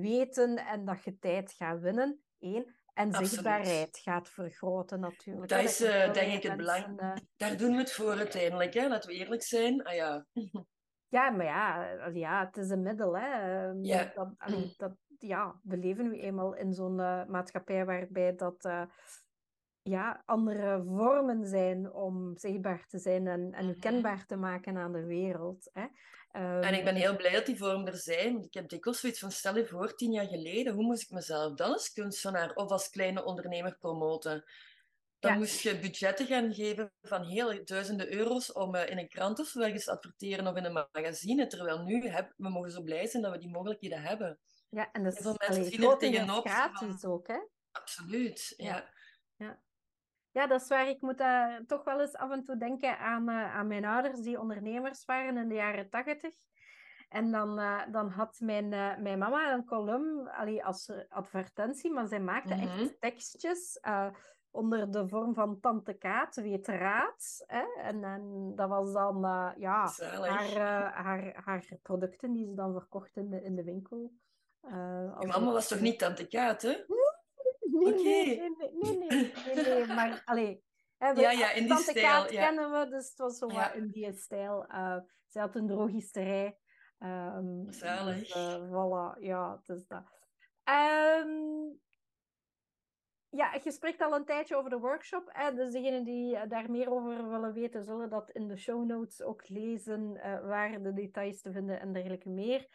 weten 0.00 0.56
en 0.56 0.84
dat 0.84 1.04
je 1.04 1.18
tijd 1.18 1.52
gaat 1.52 1.80
winnen. 1.80 2.24
Eén. 2.40 2.74
En 2.94 3.06
Absoluut. 3.06 3.28
zichtbaarheid 3.28 3.98
gaat 3.98 4.28
vergroten 4.28 5.00
natuurlijk. 5.00 5.48
Dat 5.48 5.62
is 5.62 5.80
uh, 5.80 6.12
denk 6.12 6.32
ik 6.32 6.42
het 6.42 6.56
belang. 6.56 7.02
Uh... 7.02 7.12
Daar 7.36 7.56
doen 7.56 7.70
we 7.70 7.76
het 7.78 7.92
voor 7.92 8.16
uiteindelijk, 8.16 8.74
hè? 8.74 8.88
laten 8.88 9.10
we 9.10 9.16
eerlijk 9.16 9.42
zijn. 9.42 9.82
Ah, 9.82 9.94
ja. 9.94 10.26
ja, 11.16 11.30
maar 11.30 11.44
ja, 11.44 11.92
ja, 12.12 12.44
het 12.44 12.56
is 12.56 12.70
een 12.70 12.82
middel. 12.82 13.18
Hè? 13.18 13.26
Ehm, 13.26 13.84
ja. 13.84 14.12
Dat, 14.76 14.96
ja, 15.18 15.60
we 15.62 15.76
leven 15.76 16.10
nu 16.10 16.20
eenmaal 16.20 16.54
in 16.54 16.72
zo'n 16.72 16.96
maatschappij 17.28 17.84
waarbij 17.84 18.34
dat 18.34 18.68
ja, 19.84 20.22
andere 20.24 20.82
vormen 20.86 21.46
zijn 21.46 21.92
om 21.92 22.36
zichtbaar 22.36 22.86
te 22.86 22.98
zijn 22.98 23.26
en, 23.26 23.52
en 23.52 23.66
mm 23.66 23.78
kenbaar 23.78 24.26
te 24.26 24.36
maken 24.36 24.76
aan 24.76 24.92
de 24.92 25.04
wereld. 25.04 25.70
Hè? 25.72 25.86
Um, 26.36 26.62
en 26.62 26.74
ik 26.74 26.84
ben 26.84 26.94
heel 26.94 27.16
blij 27.16 27.32
dat 27.32 27.46
die 27.46 27.56
vormen 27.56 27.86
er 27.86 27.96
zijn. 27.96 28.32
Want 28.32 28.44
ik 28.44 28.54
heb 28.54 28.68
dikwijls 28.68 29.00
zoiets 29.00 29.18
van, 29.18 29.30
stel 29.30 29.56
je 29.56 29.66
voor, 29.66 29.94
tien 29.94 30.12
jaar 30.12 30.26
geleden, 30.26 30.74
hoe 30.74 30.84
moest 30.84 31.02
ik 31.02 31.10
mezelf 31.10 31.54
dan 31.54 31.72
als 31.72 31.92
kunstenaar 31.92 32.54
of 32.54 32.70
als 32.70 32.90
kleine 32.90 33.24
ondernemer 33.24 33.76
promoten? 33.78 34.44
Dan 35.18 35.32
ja. 35.32 35.38
moest 35.38 35.60
je 35.60 35.78
budgetten 35.78 36.26
gaan 36.26 36.54
geven 36.54 36.92
van 37.02 37.24
heel 37.24 37.64
duizenden 37.64 38.12
euro's 38.12 38.52
om 38.52 38.74
uh, 38.74 38.88
in 38.88 38.98
een 38.98 39.08
krant 39.08 39.38
of 39.38 39.46
zo 39.46 39.60
ergens 39.60 39.84
te 39.84 39.90
adverteren 39.90 40.46
of 40.46 40.56
in 40.56 40.64
een 40.64 40.86
magazine. 40.92 41.46
Terwijl 41.46 41.82
nu, 41.82 42.08
heb, 42.08 42.32
we 42.36 42.48
mogen 42.48 42.70
zo 42.70 42.82
blij 42.82 43.06
zijn 43.06 43.22
dat 43.22 43.32
we 43.32 43.38
die 43.38 43.50
mogelijkheden 43.50 44.02
hebben. 44.02 44.38
Ja, 44.68 44.92
en 44.92 45.04
dat 45.04 45.12
is 45.12 45.22
veel 45.22 45.34
mensen 45.38 45.64
zien 45.64 45.90
er 45.90 45.98
tegenop. 45.98 46.48
gratis 46.48 47.04
ook, 47.04 47.26
hè? 47.26 47.38
Absoluut, 47.70 48.54
ja. 48.56 48.66
ja. 48.66 48.92
Ja, 49.36 49.60
dat 50.34 50.60
is 50.60 50.68
waar. 50.68 50.88
Ik 50.88 51.00
moet 51.00 51.20
uh, 51.20 51.56
toch 51.66 51.84
wel 51.84 52.00
eens 52.00 52.16
af 52.16 52.30
en 52.30 52.44
toe 52.44 52.56
denken 52.56 52.98
aan, 52.98 53.30
uh, 53.30 53.56
aan 53.56 53.66
mijn 53.66 53.84
ouders 53.84 54.20
die 54.20 54.40
ondernemers 54.40 55.04
waren 55.04 55.36
in 55.36 55.48
de 55.48 55.54
jaren 55.54 55.90
tachtig. 55.90 56.34
En 57.08 57.30
dan, 57.30 57.58
uh, 57.58 57.80
dan 57.92 58.08
had 58.08 58.40
mijn, 58.40 58.68
mijn 59.02 59.18
mama 59.18 59.52
een 59.52 59.64
column 59.64 60.28
allee, 60.28 60.64
als 60.64 60.92
advertentie, 61.08 61.92
maar 61.92 62.06
zij 62.06 62.20
maakte 62.20 62.54
echt 62.54 62.76
mhm. 62.76 62.88
tekstjes 63.00 63.80
onder 64.50 64.90
de 64.90 65.08
vorm 65.08 65.34
van 65.34 65.60
Tante 65.60 65.92
Kaat, 65.92 66.34
weet 66.34 66.66
raad. 66.66 67.44
Hè? 67.46 67.64
En, 67.82 68.04
en 68.04 68.52
dat 68.54 68.68
was 68.68 68.92
dan 68.92 69.20
ja, 69.56 69.90
haar, 69.98 70.56
haar, 70.94 71.42
haar 71.44 71.64
producten 71.82 72.32
die 72.32 72.46
ze 72.46 72.54
dan 72.54 72.72
verkocht 72.72 73.16
in 73.16 73.30
de, 73.30 73.42
in 73.42 73.54
de 73.54 73.64
winkel. 73.64 74.12
Uh, 74.62 75.20
mama 75.20 75.52
was 75.52 75.68
toch 75.68 75.80
niet 75.80 75.98
Tante 75.98 76.26
Kaat, 76.26 76.62
hè? 76.62 76.84
Nee, 77.90 78.26
nee, 78.26 78.36
nee, 78.38 78.70
nee, 78.80 78.96
nee, 78.96 79.32
nee, 79.54 79.64
nee, 79.64 79.86
maar 79.96 80.22
allee. 80.24 80.62
Hè, 80.98 81.10
ja, 81.10 81.30
ja, 81.30 81.52
in 81.52 81.66
die 81.66 81.76
stijl. 81.76 82.32
Ja. 82.32 82.46
kennen 82.46 82.70
we, 82.70 82.88
dus 82.88 83.08
het 83.08 83.18
was 83.18 83.38
zo 83.38 83.50
ja. 83.50 83.72
in 83.72 83.90
die 83.90 84.12
stijl. 84.12 84.66
Uh, 84.70 84.98
ze 85.28 85.38
had 85.38 85.54
een 85.54 85.66
drogisterij. 85.66 86.58
Um, 86.98 87.66
Zalig. 87.72 88.18
Dus, 88.18 88.36
uh, 88.36 88.68
voilà, 88.68 89.18
ja, 89.20 89.60
dus 89.64 89.86
dat. 89.86 90.04
Um, 90.64 91.80
ja, 93.28 93.58
je 93.62 93.70
spreekt 93.70 94.00
al 94.00 94.14
een 94.14 94.24
tijdje 94.24 94.56
over 94.56 94.70
de 94.70 94.78
workshop. 94.78 95.28
Hè? 95.32 95.54
Dus 95.54 95.72
degenen 95.72 96.04
die 96.04 96.46
daar 96.46 96.70
meer 96.70 96.90
over 96.90 97.28
willen 97.28 97.52
weten, 97.52 97.84
zullen 97.84 98.10
dat 98.10 98.30
in 98.30 98.48
de 98.48 98.56
show 98.56 98.84
notes 98.84 99.22
ook 99.22 99.48
lezen, 99.48 100.16
uh, 100.16 100.46
waar 100.46 100.82
de 100.82 100.92
details 100.92 101.40
te 101.40 101.52
vinden 101.52 101.80
en 101.80 101.92
dergelijke 101.92 102.28
meer. 102.28 102.68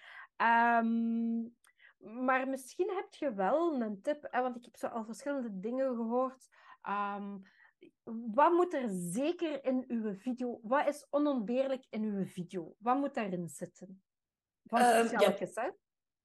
Um, 0.82 1.56
maar 1.99 2.47
misschien 2.47 2.89
heb 2.95 3.13
je 3.13 3.33
wel 3.33 3.81
een 3.81 4.01
tip, 4.01 4.27
hè, 4.31 4.41
want 4.41 4.55
ik 4.55 4.65
heb 4.65 4.75
zo 4.75 4.88
al 4.88 5.05
verschillende 5.05 5.59
dingen 5.59 5.95
gehoord. 5.95 6.47
Um, 6.89 7.41
wat 8.33 8.51
moet 8.51 8.73
er 8.73 8.89
zeker 8.89 9.63
in 9.65 9.85
uw 9.88 10.15
video? 10.15 10.59
Wat 10.63 10.88
is 10.88 11.07
onontbeerlijk 11.09 11.85
in 11.89 12.03
uw 12.03 12.25
video? 12.25 12.75
Wat 12.77 12.97
moet 12.97 13.13
daarin 13.13 13.49
zitten? 13.49 14.01
Van 14.63 14.81
um, 14.81 15.09
ja, 15.19 15.35
hè? 15.38 15.69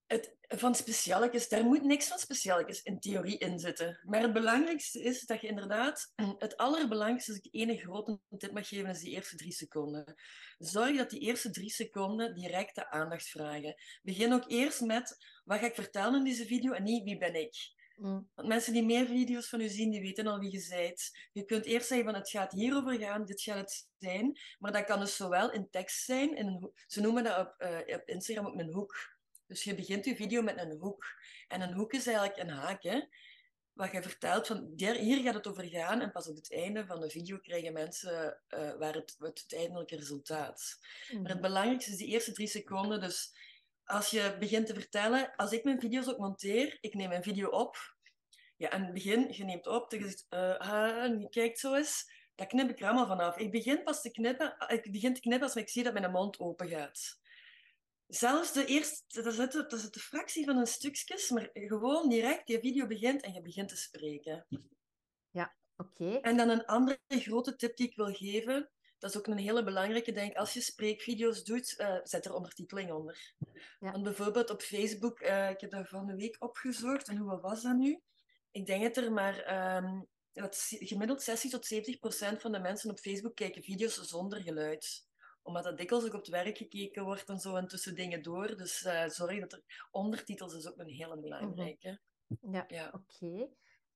Het, 0.06 0.36
van 0.48 0.74
specialetjes, 0.74 1.48
daar 1.48 1.64
moet 1.64 1.82
niks 1.82 2.08
van 2.08 2.18
specialetjes 2.18 2.82
in 2.82 3.00
theorie 3.00 3.38
in 3.38 3.58
zitten. 3.58 4.00
Maar 4.04 4.22
het 4.22 4.32
belangrijkste 4.32 5.02
is 5.02 5.20
dat 5.20 5.40
je 5.40 5.46
inderdaad, 5.46 6.12
het 6.38 6.56
allerbelangrijkste, 6.56 7.32
als 7.32 7.40
ik 7.40 7.52
één 7.52 7.78
grote 7.78 8.20
tip 8.38 8.52
mag 8.52 8.68
geven, 8.68 8.90
is 8.90 9.00
die 9.00 9.14
eerste 9.14 9.36
drie 9.36 9.52
seconden. 9.52 10.14
Zorg 10.58 10.96
dat 10.96 11.10
die 11.10 11.20
eerste 11.20 11.50
drie 11.50 11.70
seconden 11.70 12.34
directe 12.34 12.90
aandacht 12.90 13.28
vragen. 13.28 13.74
Begin 14.02 14.32
ook 14.32 14.50
eerst 14.50 14.80
met, 14.80 15.16
wat 15.44 15.58
ga 15.58 15.66
ik 15.66 15.74
vertellen 15.74 16.18
in 16.18 16.24
deze 16.24 16.46
video 16.46 16.72
en 16.72 16.82
niet, 16.82 17.04
wie 17.04 17.18
ben 17.18 17.34
ik? 17.34 17.72
Mm. 17.96 18.30
Want 18.34 18.48
mensen 18.48 18.72
die 18.72 18.84
meer 18.84 19.06
video's 19.06 19.48
van 19.48 19.60
u 19.60 19.68
zien, 19.68 19.90
die 19.90 20.00
weten 20.00 20.26
al 20.26 20.38
wie 20.38 20.52
je 20.52 20.66
bent. 20.68 21.10
Je 21.32 21.44
kunt 21.44 21.64
eerst 21.64 21.86
zeggen 21.86 22.06
van 22.06 22.14
het 22.14 22.30
gaat 22.30 22.52
hierover 22.52 22.98
gaan, 22.98 23.24
dit 23.24 23.42
gaat 23.42 23.58
het 23.58 23.88
zijn. 23.98 24.38
Maar 24.58 24.72
dat 24.72 24.84
kan 24.84 25.00
dus 25.00 25.16
zowel 25.16 25.52
in 25.52 25.70
tekst 25.70 26.04
zijn, 26.04 26.36
in 26.36 26.46
een, 26.46 26.72
ze 26.86 27.00
noemen 27.00 27.24
dat 27.24 27.38
op, 27.38 27.54
uh, 27.58 27.96
op 27.96 28.02
Instagram 28.04 28.46
ook 28.46 28.58
een 28.58 28.72
hoek. 28.72 29.13
Dus 29.46 29.64
je 29.64 29.74
begint 29.74 30.04
je 30.04 30.16
video 30.16 30.42
met 30.42 30.58
een 30.58 30.78
hoek. 30.78 31.04
En 31.48 31.60
een 31.60 31.72
hoek 31.72 31.92
is 31.92 32.06
eigenlijk 32.06 32.38
een 32.38 32.50
haak, 32.50 32.82
hè? 32.82 33.00
Wat 33.72 33.92
je 33.92 34.02
vertelt 34.02 34.46
van 34.46 34.72
hier 34.76 35.22
gaat 35.22 35.34
het 35.34 35.46
over 35.46 35.64
gaan. 35.64 36.00
En 36.00 36.12
pas 36.12 36.28
op 36.28 36.36
het 36.36 36.52
einde 36.52 36.86
van 36.86 37.00
de 37.00 37.10
video 37.10 37.38
krijgen 37.38 37.72
mensen 37.72 38.40
uh, 38.48 38.74
waar 38.78 38.94
het, 38.94 39.14
het 39.18 39.20
uiteindelijke 39.20 39.96
resultaat. 39.96 40.78
Maar 41.10 41.30
het 41.30 41.40
mhm. 41.40 41.40
belangrijkste 41.40 41.90
is 41.90 41.96
die 41.96 42.08
eerste 42.08 42.32
drie 42.32 42.46
seconden. 42.46 43.00
Dus 43.00 43.36
als 43.84 44.10
je 44.10 44.36
begint 44.38 44.66
te 44.66 44.74
vertellen, 44.74 45.36
als 45.36 45.52
ik 45.52 45.64
mijn 45.64 45.80
video's 45.80 46.08
ook 46.08 46.18
monteer, 46.18 46.78
ik 46.80 46.94
neem 46.94 47.08
mijn 47.08 47.22
video 47.22 47.48
op. 47.48 47.76
Ja, 48.56 48.70
en 48.70 48.84
het 48.84 48.92
begin, 48.92 49.32
je 49.32 49.44
neemt 49.44 49.66
op, 49.66 49.92
je 49.92 50.00
zegt, 50.00 50.26
uh, 50.30 51.20
je 51.20 51.28
kijkt 51.30 51.58
zo 51.58 51.74
eens. 51.74 52.12
Dat 52.34 52.46
knip 52.46 52.70
ik 52.70 52.80
er 52.80 52.86
allemaal 52.86 53.06
vanaf. 53.06 53.36
Ik 53.36 53.50
begin 53.50 53.82
pas 53.82 54.02
te 54.02 54.10
knippen, 54.10 54.56
ik 54.68 54.92
begin 54.92 55.14
te 55.14 55.20
knippen 55.20 55.46
als 55.46 55.56
ik 55.56 55.68
zie 55.68 55.82
dat 55.82 55.92
mijn 55.92 56.10
mond 56.10 56.38
open 56.38 56.68
gaat. 56.68 57.18
Zelfs 58.14 58.52
de 58.52 58.64
eerste, 58.64 59.22
dat 59.22 59.32
is, 59.32 59.38
het, 59.38 59.52
dat 59.52 59.72
is 59.72 59.90
de 59.90 60.00
fractie 60.00 60.44
van 60.44 60.56
een 60.56 60.66
stukjes, 60.66 61.30
maar 61.30 61.50
gewoon 61.52 62.08
direct 62.08 62.46
die 62.46 62.58
video 62.58 62.86
begint 62.86 63.22
en 63.22 63.32
je 63.32 63.42
begint 63.42 63.68
te 63.68 63.76
spreken. 63.76 64.46
Ja, 65.30 65.56
oké. 65.76 66.18
En 66.18 66.36
dan 66.36 66.48
een 66.48 66.64
andere 66.64 67.00
grote 67.08 67.56
tip 67.56 67.76
die 67.76 67.88
ik 67.88 67.96
wil 67.96 68.12
geven, 68.12 68.70
dat 68.98 69.10
is 69.10 69.16
ook 69.16 69.26
een 69.26 69.38
hele 69.38 69.64
belangrijke, 69.64 70.12
denk 70.12 70.36
als 70.36 70.52
je 70.52 70.60
spreekvideo's 70.60 71.44
doet, 71.44 71.74
uh, 71.78 71.98
zet 72.02 72.24
er 72.24 72.34
ondertiteling 72.34 72.92
onder. 72.92 73.34
Ja. 73.80 73.90
Want 73.90 74.02
bijvoorbeeld 74.02 74.50
op 74.50 74.62
Facebook, 74.62 75.20
uh, 75.20 75.50
ik 75.50 75.60
heb 75.60 75.70
dat 75.70 75.88
van 75.88 76.08
een 76.08 76.16
week 76.16 76.36
opgezocht, 76.38 77.08
en 77.08 77.16
hoe 77.16 77.40
was 77.40 77.62
dat 77.62 77.76
nu? 77.76 78.00
Ik 78.50 78.66
denk 78.66 78.82
dat 78.82 79.04
er 79.04 79.12
maar 79.12 79.76
um, 79.76 80.06
dat 80.32 80.66
gemiddeld 80.68 81.22
60 81.22 81.50
tot 81.50 81.66
70 81.66 81.98
procent 81.98 82.40
van 82.40 82.52
de 82.52 82.60
mensen 82.60 82.90
op 82.90 82.98
Facebook 82.98 83.34
kijken 83.34 83.62
video's 83.62 83.94
zonder 83.94 84.42
geluid 84.42 85.12
omdat 85.44 85.64
dat 85.64 85.76
dikwijls 85.76 86.04
ook 86.04 86.14
op 86.14 86.20
het 86.20 86.28
werk 86.28 86.56
gekeken 86.56 87.04
wordt 87.04 87.28
en 87.28 87.38
zo 87.38 87.56
en 87.56 87.68
tussen 87.68 87.94
dingen 87.94 88.22
door. 88.22 88.56
Dus 88.56 88.82
uh, 88.82 89.06
zorg 89.06 89.40
dat 89.40 89.52
er 89.52 89.88
ondertitels 89.90 90.54
is 90.54 90.68
ook 90.68 90.78
een 90.78 90.88
hele 90.88 91.18
belangrijke. 91.18 92.00
Ja, 92.40 92.64
ja. 92.68 92.92
oké. 92.92 93.48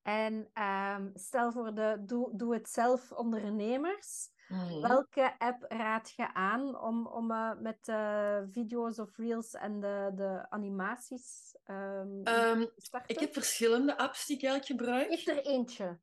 En 0.02 0.50
um, 0.62 1.10
stel 1.14 1.52
voor 1.52 1.74
de 1.74 2.02
doe-het-zelf 2.32 3.12
ondernemers. 3.12 4.30
Mhm. 4.48 4.80
Welke 4.80 5.38
app 5.38 5.64
raad 5.68 6.12
je 6.16 6.34
aan 6.34 6.80
om, 6.80 7.06
om 7.06 7.30
uh, 7.30 7.58
met 7.60 7.88
uh, 7.88 8.38
video's 8.50 8.98
of 8.98 9.16
reels 9.16 9.52
en 9.52 9.80
de, 9.80 10.10
de 10.14 10.50
animaties 10.50 11.56
um, 11.66 11.76
um, 12.16 12.24
te 12.24 12.72
starten? 12.76 13.14
Ik 13.14 13.20
heb 13.20 13.32
verschillende 13.32 13.98
apps 13.98 14.26
die 14.26 14.36
ik 14.36 14.42
eigenlijk 14.42 14.80
gebruik. 14.80 15.08
Is 15.08 15.26
er 15.26 15.44
eentje? 15.44 15.98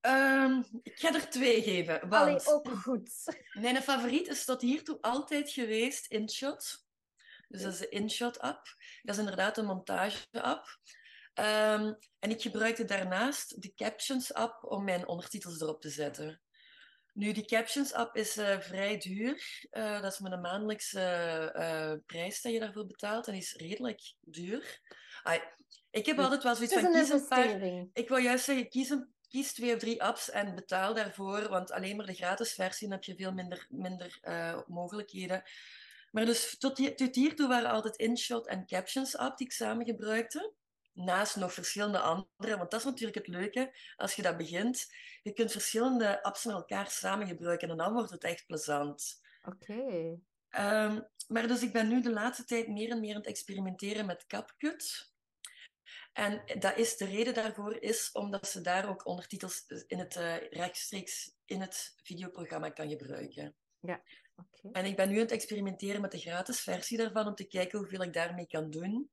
Ehm, 0.00 0.62
ik 0.82 0.98
ga 0.98 1.14
er 1.14 1.28
twee 1.28 1.62
geven. 1.62 2.08
Want 2.08 2.46
Allee, 2.46 2.46
ook 2.46 2.68
goed. 2.68 3.10
Mijn 3.60 3.82
favoriet 3.82 4.28
is 4.28 4.44
tot 4.44 4.60
hiertoe 4.60 4.98
altijd 5.00 5.50
geweest 5.50 6.06
InShot. 6.06 6.86
Dus 7.48 7.62
dat 7.62 7.72
is 7.72 7.78
de 7.78 7.88
InShot-app. 7.88 8.66
Dat 9.02 9.14
is 9.14 9.20
inderdaad 9.20 9.58
een 9.58 9.64
montage-app. 9.64 10.78
Ehm, 11.34 11.92
en 12.18 12.30
ik 12.30 12.42
gebruikte 12.42 12.84
daarnaast 12.84 13.62
de 13.62 13.74
Captions-app 13.74 14.64
om 14.64 14.84
mijn 14.84 15.08
ondertitels 15.08 15.60
erop 15.60 15.80
te 15.80 15.90
zetten. 15.90 16.40
Nu, 17.12 17.32
die 17.32 17.44
Captions-app 17.44 18.16
is 18.16 18.36
uh, 18.36 18.60
vrij 18.60 18.98
duur. 18.98 19.66
Uh, 19.70 20.02
dat 20.02 20.12
is 20.12 20.18
met 20.18 20.32
een 20.32 20.40
maandelijkse 20.40 21.00
uh, 21.56 21.92
prijs 22.06 22.42
dat 22.42 22.52
je 22.52 22.60
daarvoor 22.60 22.86
betaalt. 22.86 23.26
En 23.28 23.34
is 23.34 23.52
redelijk 23.52 24.00
duur. 24.20 24.80
Ik 25.90 26.06
heb 26.06 26.18
altijd 26.18 26.42
wel 26.42 26.54
zoiets 26.54 26.74
van... 26.74 26.92
Kies 26.92 27.08
een 27.08 27.28
paar... 27.28 27.62
Ik 27.92 28.08
wil 28.08 28.16
juist 28.16 28.44
zeggen, 28.44 28.68
kies, 28.68 28.90
een, 28.90 29.14
kies 29.28 29.52
twee 29.52 29.74
of 29.74 29.78
drie 29.78 30.02
apps 30.02 30.30
en 30.30 30.54
betaal 30.54 30.94
daarvoor. 30.94 31.48
Want 31.48 31.70
alleen 31.70 31.96
maar 31.96 32.06
de 32.06 32.14
gratis 32.14 32.52
versie 32.52 32.90
heb 32.90 33.04
je 33.04 33.16
veel 33.16 33.32
minder, 33.32 33.66
minder 33.68 34.20
mogelijkheden. 34.66 35.42
Maar 36.10 36.24
dus 36.24 36.58
tot, 36.58 36.96
tot 36.96 37.14
hiertoe 37.14 37.48
waren 37.48 37.70
altijd 37.70 37.96
InShot 37.96 38.46
en 38.46 38.66
Captions-app 38.66 39.36
die 39.36 39.46
ik 39.46 39.52
samen 39.52 39.86
gebruikte 39.86 40.54
naast 40.98 41.36
nog 41.36 41.52
verschillende 41.52 41.98
andere. 41.98 42.56
Want 42.56 42.70
dat 42.70 42.80
is 42.80 42.86
natuurlijk 42.86 43.16
het 43.16 43.28
leuke 43.28 43.74
als 43.96 44.14
je 44.14 44.22
dat 44.22 44.36
begint. 44.36 44.86
Je 45.22 45.32
kunt 45.32 45.52
verschillende 45.52 46.22
apps 46.22 46.44
met 46.44 46.54
elkaar 46.54 46.90
samen 46.90 47.26
gebruiken 47.26 47.70
en 47.70 47.76
dan 47.76 47.92
wordt 47.92 48.10
het 48.10 48.24
echt 48.24 48.46
plezant. 48.46 49.20
Oké. 49.42 50.18
Ehm, 50.48 51.00
maar 51.28 51.46
dus 51.46 51.62
ik 51.62 51.72
ben 51.72 51.88
nu 51.88 52.00
de 52.00 52.12
laatste 52.12 52.44
tijd 52.44 52.68
meer 52.68 52.90
en 52.90 53.00
meer 53.00 53.10
aan 53.10 53.20
het 53.20 53.26
experimenteren 53.28 54.06
met 54.06 54.26
CapCut. 54.26 55.12
En 56.12 56.42
dat 56.58 56.76
is, 56.76 56.96
de 56.96 57.04
reden 57.04 57.34
daarvoor 57.34 57.76
is 57.82 58.12
omdat 58.12 58.48
ze 58.48 58.60
daar 58.60 58.88
ook 58.88 59.06
ondertitels 59.06 59.64
in 59.86 59.98
het, 59.98 60.16
uh, 60.16 60.36
rechtstreeks 60.50 61.34
in 61.44 61.60
het 61.60 61.94
videoprogramma 62.02 62.70
kan 62.70 62.88
gebruiken. 62.88 63.54
Ja, 63.80 64.02
oké. 64.36 64.68
En 64.72 64.84
ik 64.84 64.96
ben 64.96 65.08
nu 65.08 65.14
aan 65.14 65.20
het 65.20 65.32
experimenteren 65.32 66.00
met 66.00 66.12
de 66.12 66.18
gratis 66.18 66.60
versie 66.60 66.96
daarvan 66.96 67.26
om 67.26 67.34
te 67.34 67.48
kijken 67.48 67.78
hoeveel 67.78 68.02
ik 68.02 68.12
daarmee 68.12 68.46
kan 68.46 68.70
doen. 68.70 69.10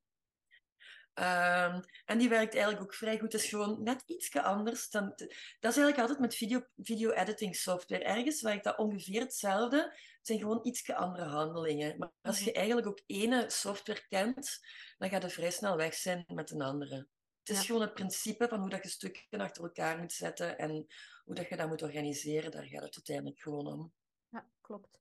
Um, 1.18 1.80
en 2.04 2.18
die 2.18 2.28
werkt 2.28 2.54
eigenlijk 2.54 2.82
ook 2.82 2.94
vrij 2.94 3.18
goed. 3.18 3.32
Het 3.32 3.42
is 3.42 3.48
gewoon 3.48 3.82
net 3.82 4.02
iets 4.06 4.36
anders. 4.36 4.90
Dan, 4.90 5.08
dat 5.08 5.70
is 5.70 5.76
eigenlijk 5.76 5.98
altijd 5.98 6.18
met 6.18 6.34
video, 6.34 6.66
video 6.76 7.10
editing 7.10 7.56
software. 7.56 8.04
Ergens 8.04 8.42
werkt 8.42 8.64
dat 8.64 8.78
ongeveer 8.78 9.20
hetzelfde. 9.20 9.76
Het 9.76 10.26
zijn 10.26 10.38
gewoon 10.38 10.60
iets 10.62 10.92
andere 10.92 11.24
handelingen. 11.24 11.98
Maar 11.98 12.10
als 12.22 12.38
je 12.38 12.50
mhm. 12.50 12.56
eigenlijk 12.56 12.86
ook 12.86 13.02
ene 13.06 13.50
software 13.50 14.06
kent, 14.08 14.58
dan 14.98 15.08
gaat 15.08 15.22
het 15.22 15.32
vrij 15.32 15.50
snel 15.50 15.76
weg 15.76 15.94
zijn 15.94 16.24
met 16.26 16.50
een 16.50 16.62
andere. 16.62 17.06
Het 17.44 17.56
is 17.56 17.66
gewoon 17.66 17.80
het 17.80 17.94
principe 17.94 18.48
van 18.48 18.60
hoe 18.60 18.70
dat 18.70 18.82
je 18.82 18.88
stukken 18.88 19.40
achter 19.40 19.62
elkaar 19.62 19.98
moet 19.98 20.12
zetten 20.12 20.58
en 20.58 20.86
hoe 21.24 21.34
dat 21.34 21.48
je 21.48 21.56
dat 21.56 21.68
moet 21.68 21.82
organiseren. 21.82 22.50
Daar 22.50 22.64
gaat 22.64 22.82
het 22.82 22.94
uiteindelijk 22.94 23.40
gewoon 23.40 23.66
om. 23.66 23.92
Ja, 24.28 24.46
klopt. 24.60 25.00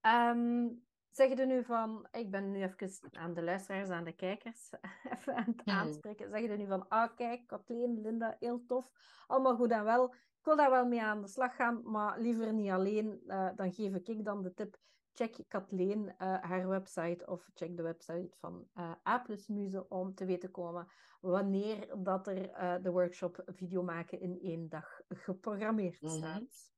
Um, 0.00 0.84
Zeg 1.12 1.28
je 1.28 1.46
nu 1.46 1.64
van, 1.64 2.06
ik 2.10 2.30
ben 2.30 2.50
nu 2.50 2.62
even 2.62 2.90
aan 3.12 3.34
de 3.34 3.42
luisteraars, 3.42 3.88
aan 3.88 4.04
de 4.04 4.12
kijkers, 4.12 4.70
even 5.18 5.34
aan 5.34 5.54
het 5.56 5.62
aanspreken. 5.64 6.30
Zeg 6.30 6.40
je 6.40 6.48
nu 6.48 6.66
van, 6.66 6.88
ah 6.88 7.16
kijk, 7.16 7.46
Kathleen, 7.46 8.00
Linda, 8.00 8.36
heel 8.38 8.64
tof, 8.66 8.90
allemaal 9.26 9.56
goed 9.56 9.70
en 9.70 9.84
wel. 9.84 10.14
Ik 10.14 10.44
wil 10.48 10.56
daar 10.56 10.70
wel 10.70 10.86
mee 10.86 11.02
aan 11.02 11.20
de 11.20 11.28
slag 11.28 11.56
gaan, 11.56 11.80
maar 11.84 12.20
liever 12.20 12.52
niet 12.52 12.70
alleen. 12.70 13.22
Uh, 13.26 13.48
dan 13.56 13.72
geef 13.72 13.94
ik 13.94 14.24
dan 14.24 14.42
de 14.42 14.54
tip, 14.54 14.76
check 15.12 15.44
Kathleen 15.48 16.04
uh, 16.04 16.14
haar 16.18 16.68
website 16.68 17.26
of 17.26 17.50
check 17.54 17.76
de 17.76 17.82
website 17.82 18.36
van 18.38 18.68
uh, 18.74 18.92
A 19.08 19.24
Muze 19.46 19.88
om 19.88 20.14
te 20.14 20.24
weten 20.24 20.50
komen 20.50 20.88
wanneer 21.20 22.02
dat 22.02 22.26
er 22.26 22.82
de 22.82 22.90
workshop 22.90 23.42
video 23.46 23.82
maken 23.82 24.20
in 24.20 24.38
één 24.42 24.68
dag 24.68 25.00
geprogrammeerd 25.08 26.00
mhm. 26.00 26.12
staat. 26.12 26.72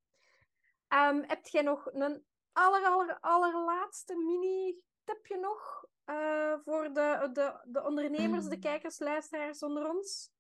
um, 1.15 1.25
heb 1.27 1.47
jij 1.47 1.63
nog 1.63 1.93
een 1.93 2.25
aller, 2.55 2.85
aller, 2.85 3.19
allerlaatste 3.21 4.15
mini-tipje 4.17 5.39
nog 5.39 5.85
uh, 6.07 6.55
voor 6.65 6.93
de, 6.93 7.31
de, 7.33 7.61
de 7.65 7.83
ondernemers, 7.83 8.45
de 8.45 8.55
mm. 8.55 8.61
kijkers, 8.61 8.99
luisteraars 8.99 9.63
onder 9.63 9.89
ons? 9.89 10.31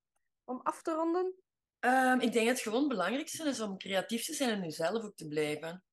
Om 0.44 0.60
af 0.62 0.82
te 0.82 0.92
ronden? 0.92 1.34
Um, 1.80 2.20
ik 2.20 2.32
denk 2.32 2.46
dat 2.46 2.54
het 2.54 2.60
gewoon 2.60 2.78
het 2.78 2.88
belangrijkste 2.88 3.48
is 3.48 3.60
om 3.60 3.78
creatief 3.78 4.24
te 4.24 4.34
zijn 4.34 4.50
en 4.50 4.62
jezelf 4.62 5.02
ook 5.02 5.16
te 5.16 5.28
blijven. 5.28 5.84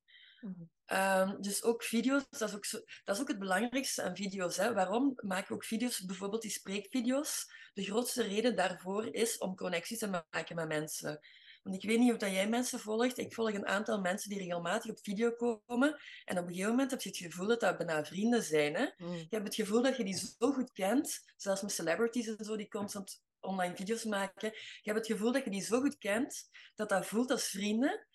Mm. 0.41 0.69
Um, 0.86 1.41
dus 1.41 1.63
ook 1.63 1.84
video's, 1.84 2.29
dat 2.29 2.49
is 2.49 2.55
ook, 2.55 2.65
zo, 2.65 2.79
dat 3.03 3.15
is 3.15 3.21
ook 3.21 3.27
het 3.27 3.39
belangrijkste 3.39 4.01
aan 4.03 4.15
video's. 4.15 4.57
Hè. 4.57 4.73
Waarom 4.73 5.13
maak 5.15 5.43
ik 5.43 5.51
ook 5.51 5.63
video's, 5.63 6.05
bijvoorbeeld 6.05 6.41
die 6.41 6.51
spreekvideo's? 6.51 7.45
De 7.73 7.84
grootste 7.84 8.23
reden 8.23 8.55
daarvoor 8.55 9.13
is 9.13 9.38
om 9.38 9.55
connecties 9.55 9.99
te 9.99 10.23
maken 10.31 10.55
met 10.55 10.67
mensen. 10.67 11.19
Want 11.63 11.76
ik 11.76 11.89
weet 11.89 12.00
niet 12.00 12.12
of 12.12 12.17
dat 12.17 12.32
jij 12.32 12.50
mensen 12.50 12.80
volgt. 12.80 13.17
Ik 13.17 13.34
volg 13.34 13.54
een 13.54 13.67
aantal 13.67 14.00
mensen 14.00 14.30
die 14.30 14.39
regelmatig 14.39 14.91
op 14.91 15.00
video 15.02 15.32
komen. 15.32 16.02
En 16.26 16.38
op 16.38 16.43
een 16.43 16.50
gegeven 16.50 16.69
moment 16.69 16.91
heb 16.91 17.02
je 17.02 17.10
het 17.10 17.17
gevoel 17.17 17.47
dat 17.47 17.60
dat 17.60 17.78
bijna 17.78 18.06
vrienden 18.06 18.43
zijn. 18.43 18.76
Hè? 18.76 18.86
Mm. 18.97 19.13
Je 19.13 19.28
hebt 19.30 19.45
het 19.45 19.56
gevoel 19.56 19.82
dat 19.82 19.97
je 19.97 20.04
die 20.04 20.17
zo 20.17 20.52
goed 20.52 20.71
kent. 20.71 21.19
Zelfs 21.38 21.62
met 21.62 21.71
celebrities 21.71 22.28
en 22.28 22.45
zo, 22.45 22.56
die 22.56 22.67
constant 22.67 23.21
online 23.39 23.76
video's 23.76 24.04
maken. 24.04 24.52
Je 24.82 24.91
hebt 24.91 24.97
het 24.97 25.17
gevoel 25.17 25.32
dat 25.32 25.43
je 25.43 25.50
die 25.50 25.63
zo 25.63 25.80
goed 25.80 25.97
kent, 25.97 26.50
dat 26.76 26.89
dat 26.89 27.06
voelt 27.06 27.32
als 27.32 27.47
vrienden. 27.47 28.08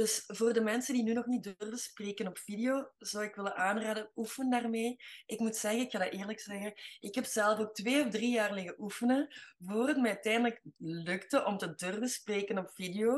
Dus 0.00 0.24
voor 0.26 0.52
de 0.52 0.60
mensen 0.60 0.94
die 0.94 1.02
nu 1.02 1.12
nog 1.12 1.26
niet 1.26 1.42
durven 1.42 1.78
spreken 1.78 2.26
op 2.26 2.38
video, 2.38 2.90
zou 2.98 3.24
ik 3.24 3.34
willen 3.34 3.56
aanraden, 3.56 4.10
oefen 4.16 4.50
daarmee. 4.50 4.96
Ik 5.26 5.38
moet 5.38 5.56
zeggen, 5.56 5.80
ik 5.80 5.90
ga 5.90 5.98
dat 5.98 6.12
eerlijk 6.12 6.40
zeggen, 6.40 6.74
ik 7.00 7.14
heb 7.14 7.24
zelf 7.24 7.58
ook 7.58 7.74
twee 7.74 8.04
of 8.04 8.10
drie 8.10 8.30
jaar 8.30 8.52
liggen 8.52 8.74
oefenen, 8.78 9.34
voor 9.58 9.88
het 9.88 9.96
mij 9.96 10.10
uiteindelijk 10.10 10.60
lukte 10.78 11.44
om 11.44 11.58
te 11.58 11.74
durven 11.74 12.08
spreken 12.08 12.58
op 12.58 12.70
video. 12.70 13.12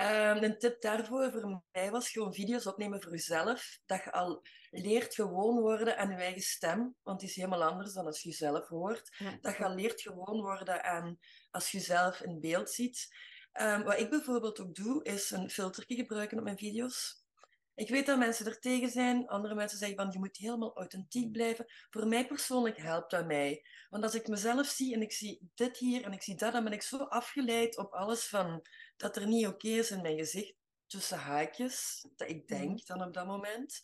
Um, 0.00 0.42
een 0.42 0.58
tip 0.58 0.80
daarvoor 0.80 1.30
voor 1.30 1.62
mij 1.72 1.90
was 1.90 2.10
gewoon 2.10 2.34
video's 2.34 2.66
opnemen 2.66 3.02
voor 3.02 3.12
jezelf. 3.12 3.78
Dat 3.86 4.04
je 4.04 4.12
al 4.12 4.42
leert 4.70 5.14
gewoon 5.14 5.60
worden 5.60 5.96
aan 5.96 6.10
je 6.10 6.16
eigen 6.16 6.42
stem, 6.42 6.94
want 7.02 7.20
die 7.20 7.28
is 7.28 7.36
helemaal 7.36 7.64
anders 7.64 7.92
dan 7.92 8.06
als 8.06 8.22
je 8.22 8.28
jezelf 8.28 8.68
hoort. 8.68 9.16
dat 9.40 9.56
je 9.56 9.64
al 9.64 9.74
leert 9.74 10.00
gewoon 10.00 10.40
worden 10.40 10.84
aan 10.84 11.18
als 11.50 11.70
je 11.70 11.78
jezelf 11.78 12.20
in 12.20 12.40
beeld 12.40 12.70
ziet. 12.70 13.08
Um, 13.52 13.82
wat 13.82 13.98
ik 13.98 14.10
bijvoorbeeld 14.10 14.60
ook 14.60 14.74
doe, 14.74 15.04
is 15.04 15.30
een 15.30 15.50
filterje 15.50 15.94
gebruiken 15.94 16.38
op 16.38 16.44
mijn 16.44 16.58
video's. 16.58 17.24
Ik 17.74 17.88
weet 17.88 18.06
dat 18.06 18.18
mensen 18.18 18.46
er 18.46 18.60
tegen 18.60 18.90
zijn. 18.90 19.28
Andere 19.28 19.54
mensen 19.54 19.78
zeggen 19.78 19.96
van 19.96 20.10
je 20.12 20.18
moet 20.18 20.36
helemaal 20.36 20.76
authentiek 20.76 21.32
blijven. 21.32 21.66
Voor 21.90 22.06
mij 22.06 22.26
persoonlijk 22.26 22.76
helpt 22.76 23.10
dat 23.10 23.26
mij. 23.26 23.64
Want 23.88 24.02
als 24.02 24.14
ik 24.14 24.28
mezelf 24.28 24.66
zie 24.66 24.94
en 24.94 25.02
ik 25.02 25.12
zie 25.12 25.50
dit 25.54 25.76
hier 25.76 26.04
en 26.04 26.12
ik 26.12 26.22
zie 26.22 26.36
dat, 26.36 26.52
dan 26.52 26.64
ben 26.64 26.72
ik 26.72 26.82
zo 26.82 26.96
afgeleid 26.96 27.78
op 27.78 27.92
alles 27.92 28.26
van 28.26 28.66
dat 28.96 29.16
er 29.16 29.26
niet 29.26 29.46
oké 29.46 29.68
is 29.68 29.90
in 29.90 30.02
mijn 30.02 30.18
gezicht. 30.18 30.54
Tussen 30.86 31.18
haakjes, 31.18 32.06
dat 32.16 32.28
ik 32.28 32.48
denk 32.48 32.70
mhm. 32.70 32.98
dan 32.98 33.06
op 33.06 33.14
dat 33.14 33.26
moment. 33.26 33.80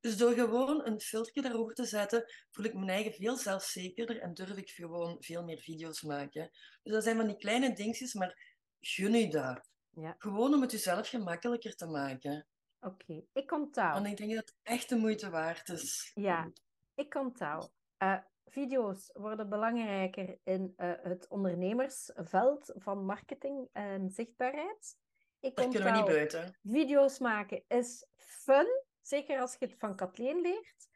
Dus 0.00 0.16
door 0.16 0.32
gewoon 0.32 0.86
een 0.86 1.00
filterje 1.00 1.42
daarover 1.42 1.74
te 1.74 1.84
zetten, 1.84 2.24
voel 2.50 2.64
ik 2.64 2.74
mijn 2.74 2.88
eigen 2.88 3.12
veel 3.12 3.36
zelfzekerder 3.36 4.20
en 4.20 4.34
durf 4.34 4.56
ik 4.56 4.70
gewoon 4.70 5.16
veel 5.20 5.44
meer 5.44 5.58
video's 5.58 6.02
maken. 6.02 6.50
Dus 6.82 6.92
dat 6.92 7.02
zijn 7.02 7.16
van 7.16 7.26
die 7.26 7.36
kleine 7.36 7.72
dingetjes, 7.74 8.14
maar 8.14 8.56
gun 8.80 9.12
je 9.12 9.28
dat. 9.28 9.70
Ja. 9.90 10.14
Gewoon 10.18 10.54
om 10.54 10.60
het 10.60 10.70
jezelf 10.70 11.08
gemakkelijker 11.08 11.76
te 11.76 11.86
maken. 11.86 12.46
Oké, 12.80 13.22
ik 13.32 13.52
onthoud. 13.52 13.94
Want 13.94 14.06
ik 14.06 14.16
denk 14.16 14.34
dat 14.34 14.48
het 14.48 14.56
echt 14.62 14.88
de 14.88 14.96
moeite 14.96 15.30
waard 15.30 15.68
is. 15.68 16.10
Ja, 16.14 16.52
ik 16.94 17.14
onthoud. 17.14 17.72
Uh, 17.98 18.18
video's 18.44 19.10
worden 19.12 19.48
belangrijker 19.48 20.38
in 20.44 20.74
uh, 20.76 20.92
het 21.02 21.28
ondernemersveld 21.28 22.72
van 22.76 23.04
marketing 23.04 23.68
en 23.72 24.10
zichtbaarheid. 24.10 24.96
Ik 25.40 25.56
Daar 25.56 25.68
kunnen 25.68 25.92
we 25.92 25.98
niet 25.98 26.06
buiten. 26.06 26.58
Video's 26.62 27.18
maken 27.18 27.64
is 27.68 28.06
fun, 28.16 28.66
zeker 29.00 29.40
als 29.40 29.56
je 29.58 29.66
het 29.66 29.74
van 29.78 29.96
Kathleen 29.96 30.40
leert. 30.40 30.88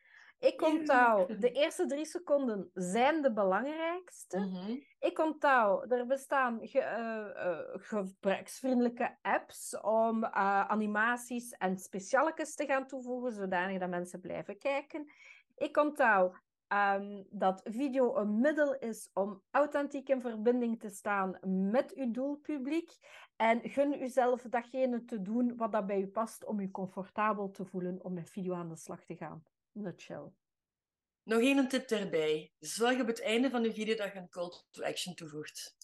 Ik 0.42 0.62
onthoud, 0.62 1.40
de 1.40 1.50
eerste 1.50 1.86
drie 1.86 2.04
seconden 2.04 2.70
zijn 2.74 3.22
de 3.22 3.32
belangrijkste. 3.32 4.38
Mhm. 4.38 4.76
Ik 4.98 5.18
onthoud, 5.18 5.92
er 5.92 6.06
bestaan 6.06 6.58
ge, 6.62 6.78
uh, 6.78 7.46
uh, 7.46 7.58
gebruiksvriendelijke 7.86 9.16
apps 9.20 9.80
om 9.80 10.24
uh, 10.24 10.30
animaties 10.60 11.50
en 11.50 11.78
specialetjes 11.78 12.54
te 12.54 12.66
gaan 12.66 12.86
toevoegen, 12.86 13.32
zodanig 13.32 13.78
dat 13.78 13.88
mensen 13.88 14.20
blijven 14.20 14.58
kijken. 14.58 15.10
Ik 15.56 15.76
onthoud 15.76 16.36
um, 16.72 17.26
dat 17.30 17.60
video 17.64 18.16
een 18.16 18.40
middel 18.40 18.78
is 18.78 19.10
om 19.12 19.42
authentiek 19.50 20.08
in 20.08 20.20
verbinding 20.20 20.80
te 20.80 20.88
staan 20.88 21.38
met 21.70 21.94
uw 21.94 22.10
doelpubliek. 22.10 22.90
En 23.36 23.60
gun 23.62 24.02
uzelf 24.02 24.42
datgene 24.42 25.04
te 25.04 25.22
doen 25.22 25.56
wat 25.56 25.72
dat 25.72 25.86
bij 25.86 26.00
u 26.00 26.06
past 26.06 26.44
om 26.44 26.60
u 26.60 26.70
comfortabel 26.70 27.50
te 27.50 27.64
voelen 27.64 28.04
om 28.04 28.12
met 28.12 28.30
video 28.30 28.54
aan 28.54 28.68
de 28.68 28.76
slag 28.76 29.04
te 29.04 29.16
gaan 29.16 29.42
nutshell. 29.72 30.32
Nog 31.22 31.40
één 31.40 31.68
tip 31.68 31.90
erbij. 31.90 32.52
Zorg 32.58 33.00
op 33.00 33.06
het 33.06 33.22
einde 33.22 33.50
van 33.50 33.62
de 33.62 33.72
video 33.72 33.94
dat 33.94 34.12
je 34.12 34.18
een 34.18 34.28
call 34.28 34.50
to 34.70 34.82
action 34.82 35.14
toevoegt. 35.14 35.76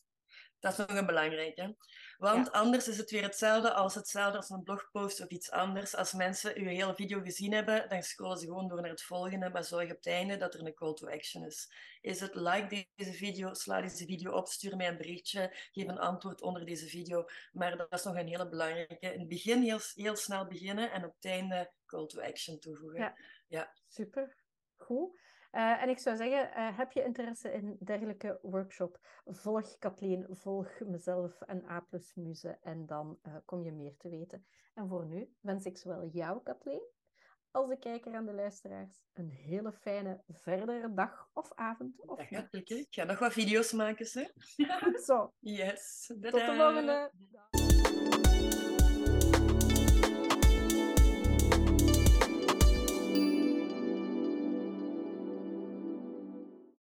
Dat 0.61 0.72
is 0.72 0.79
nog 0.79 0.96
een 0.96 1.07
belangrijke. 1.07 1.77
Want 2.18 2.53
anders 2.53 2.88
is 2.88 2.96
het 2.96 3.11
weer 3.11 3.22
hetzelfde 3.22 3.72
als 3.72 3.94
hetzelfde 3.94 4.37
als 4.37 4.51
een 4.51 4.62
blogpost 4.62 5.20
of 5.20 5.29
iets 5.29 5.51
anders. 5.51 5.94
Als 5.94 6.12
mensen 6.12 6.57
uw 6.57 6.66
hele 6.66 6.94
video 6.94 7.20
gezien 7.20 7.53
hebben, 7.53 7.88
dan 7.88 8.03
scrollen 8.03 8.38
ze 8.38 8.46
gewoon 8.46 8.68
door 8.68 8.81
naar 8.81 8.90
het 8.90 9.03
volgende, 9.03 9.51
maar 9.51 9.64
zorg 9.64 9.90
op 9.90 9.96
het 9.96 10.07
einde 10.07 10.37
dat 10.37 10.55
er 10.55 10.66
een 10.66 10.74
call 10.74 10.94
to 10.94 11.09
action 11.09 11.44
is. 11.44 11.72
Is 12.01 12.20
het 12.20 12.35
like 12.35 12.87
deze 12.94 13.12
video, 13.12 13.55
sla 13.55 13.81
deze 13.81 14.07
video 14.07 14.33
op, 14.33 14.48
stuur 14.48 14.77
mij 14.77 14.88
een 14.88 14.96
berichtje, 14.96 15.57
geef 15.72 15.88
een 15.88 15.98
antwoord 15.98 16.42
onder 16.42 16.64
deze 16.64 16.87
video. 16.87 17.24
Maar 17.53 17.77
dat 17.77 17.92
is 17.92 18.05
nog 18.05 18.16
een 18.16 18.29
hele 18.29 18.48
belangrijke. 18.48 19.12
In 19.12 19.18
het 19.18 19.29
begin 19.29 19.62
heel, 19.62 19.81
heel 19.94 20.16
snel 20.16 20.46
beginnen 20.46 20.92
en 20.92 21.05
op 21.05 21.14
het 21.14 21.24
einde 21.24 21.72
call 21.87 22.07
to 22.07 22.20
action 22.20 22.59
toevoegen. 22.59 23.01
Ja, 23.01 23.14
ja. 23.49 23.73
super. 23.87 24.37
Goed. 24.77 25.27
Uh, 25.53 25.83
en 25.83 25.89
ik 25.89 25.99
zou 25.99 26.17
zeggen, 26.17 26.49
uh, 26.59 26.79
heb 26.79 26.93
je 26.93 27.05
interesse 27.05 27.53
in 27.53 27.77
dergelijke 27.81 28.39
workshop? 28.43 28.99
Volg 29.25 29.79
Kathleen, 29.79 30.27
volg 30.31 30.81
mezelf 30.81 31.41
en 31.41 31.65
A 31.71 31.81
plus 31.81 32.15
Muze 32.15 32.59
en 32.63 32.87
dan 32.87 33.19
uh, 33.23 33.37
kom 33.45 33.65
je 33.65 33.73
meer 33.73 33.97
te 33.97 34.09
weten. 34.09 34.47
En 34.75 34.89
voor 34.89 35.07
nu 35.07 35.35
wens 35.41 35.65
ik 35.65 35.79
zowel 35.79 36.07
jou, 36.07 36.43
Kathleen, 36.43 36.83
als 37.51 37.69
de 37.69 37.79
kijker 37.79 38.15
en 38.15 38.27
de 38.27 38.33
luisteraars 38.33 39.03
een 39.13 39.31
hele 39.31 39.73
fijne 39.73 40.23
verdere 40.27 40.95
dag 40.95 41.31
of 41.33 41.53
avond. 41.55 42.07
Of 42.07 42.31
ja, 42.31 42.49
ik 42.51 42.87
ga 42.91 43.05
nog 43.05 43.19
wat 43.19 43.33
video's 43.33 43.73
maken, 43.73 44.07
hè? 44.13 44.27
Zo. 45.07 45.33
Yes. 45.39 46.07
Tot 46.07 46.33
de 46.33 46.55
volgende. 46.57 47.11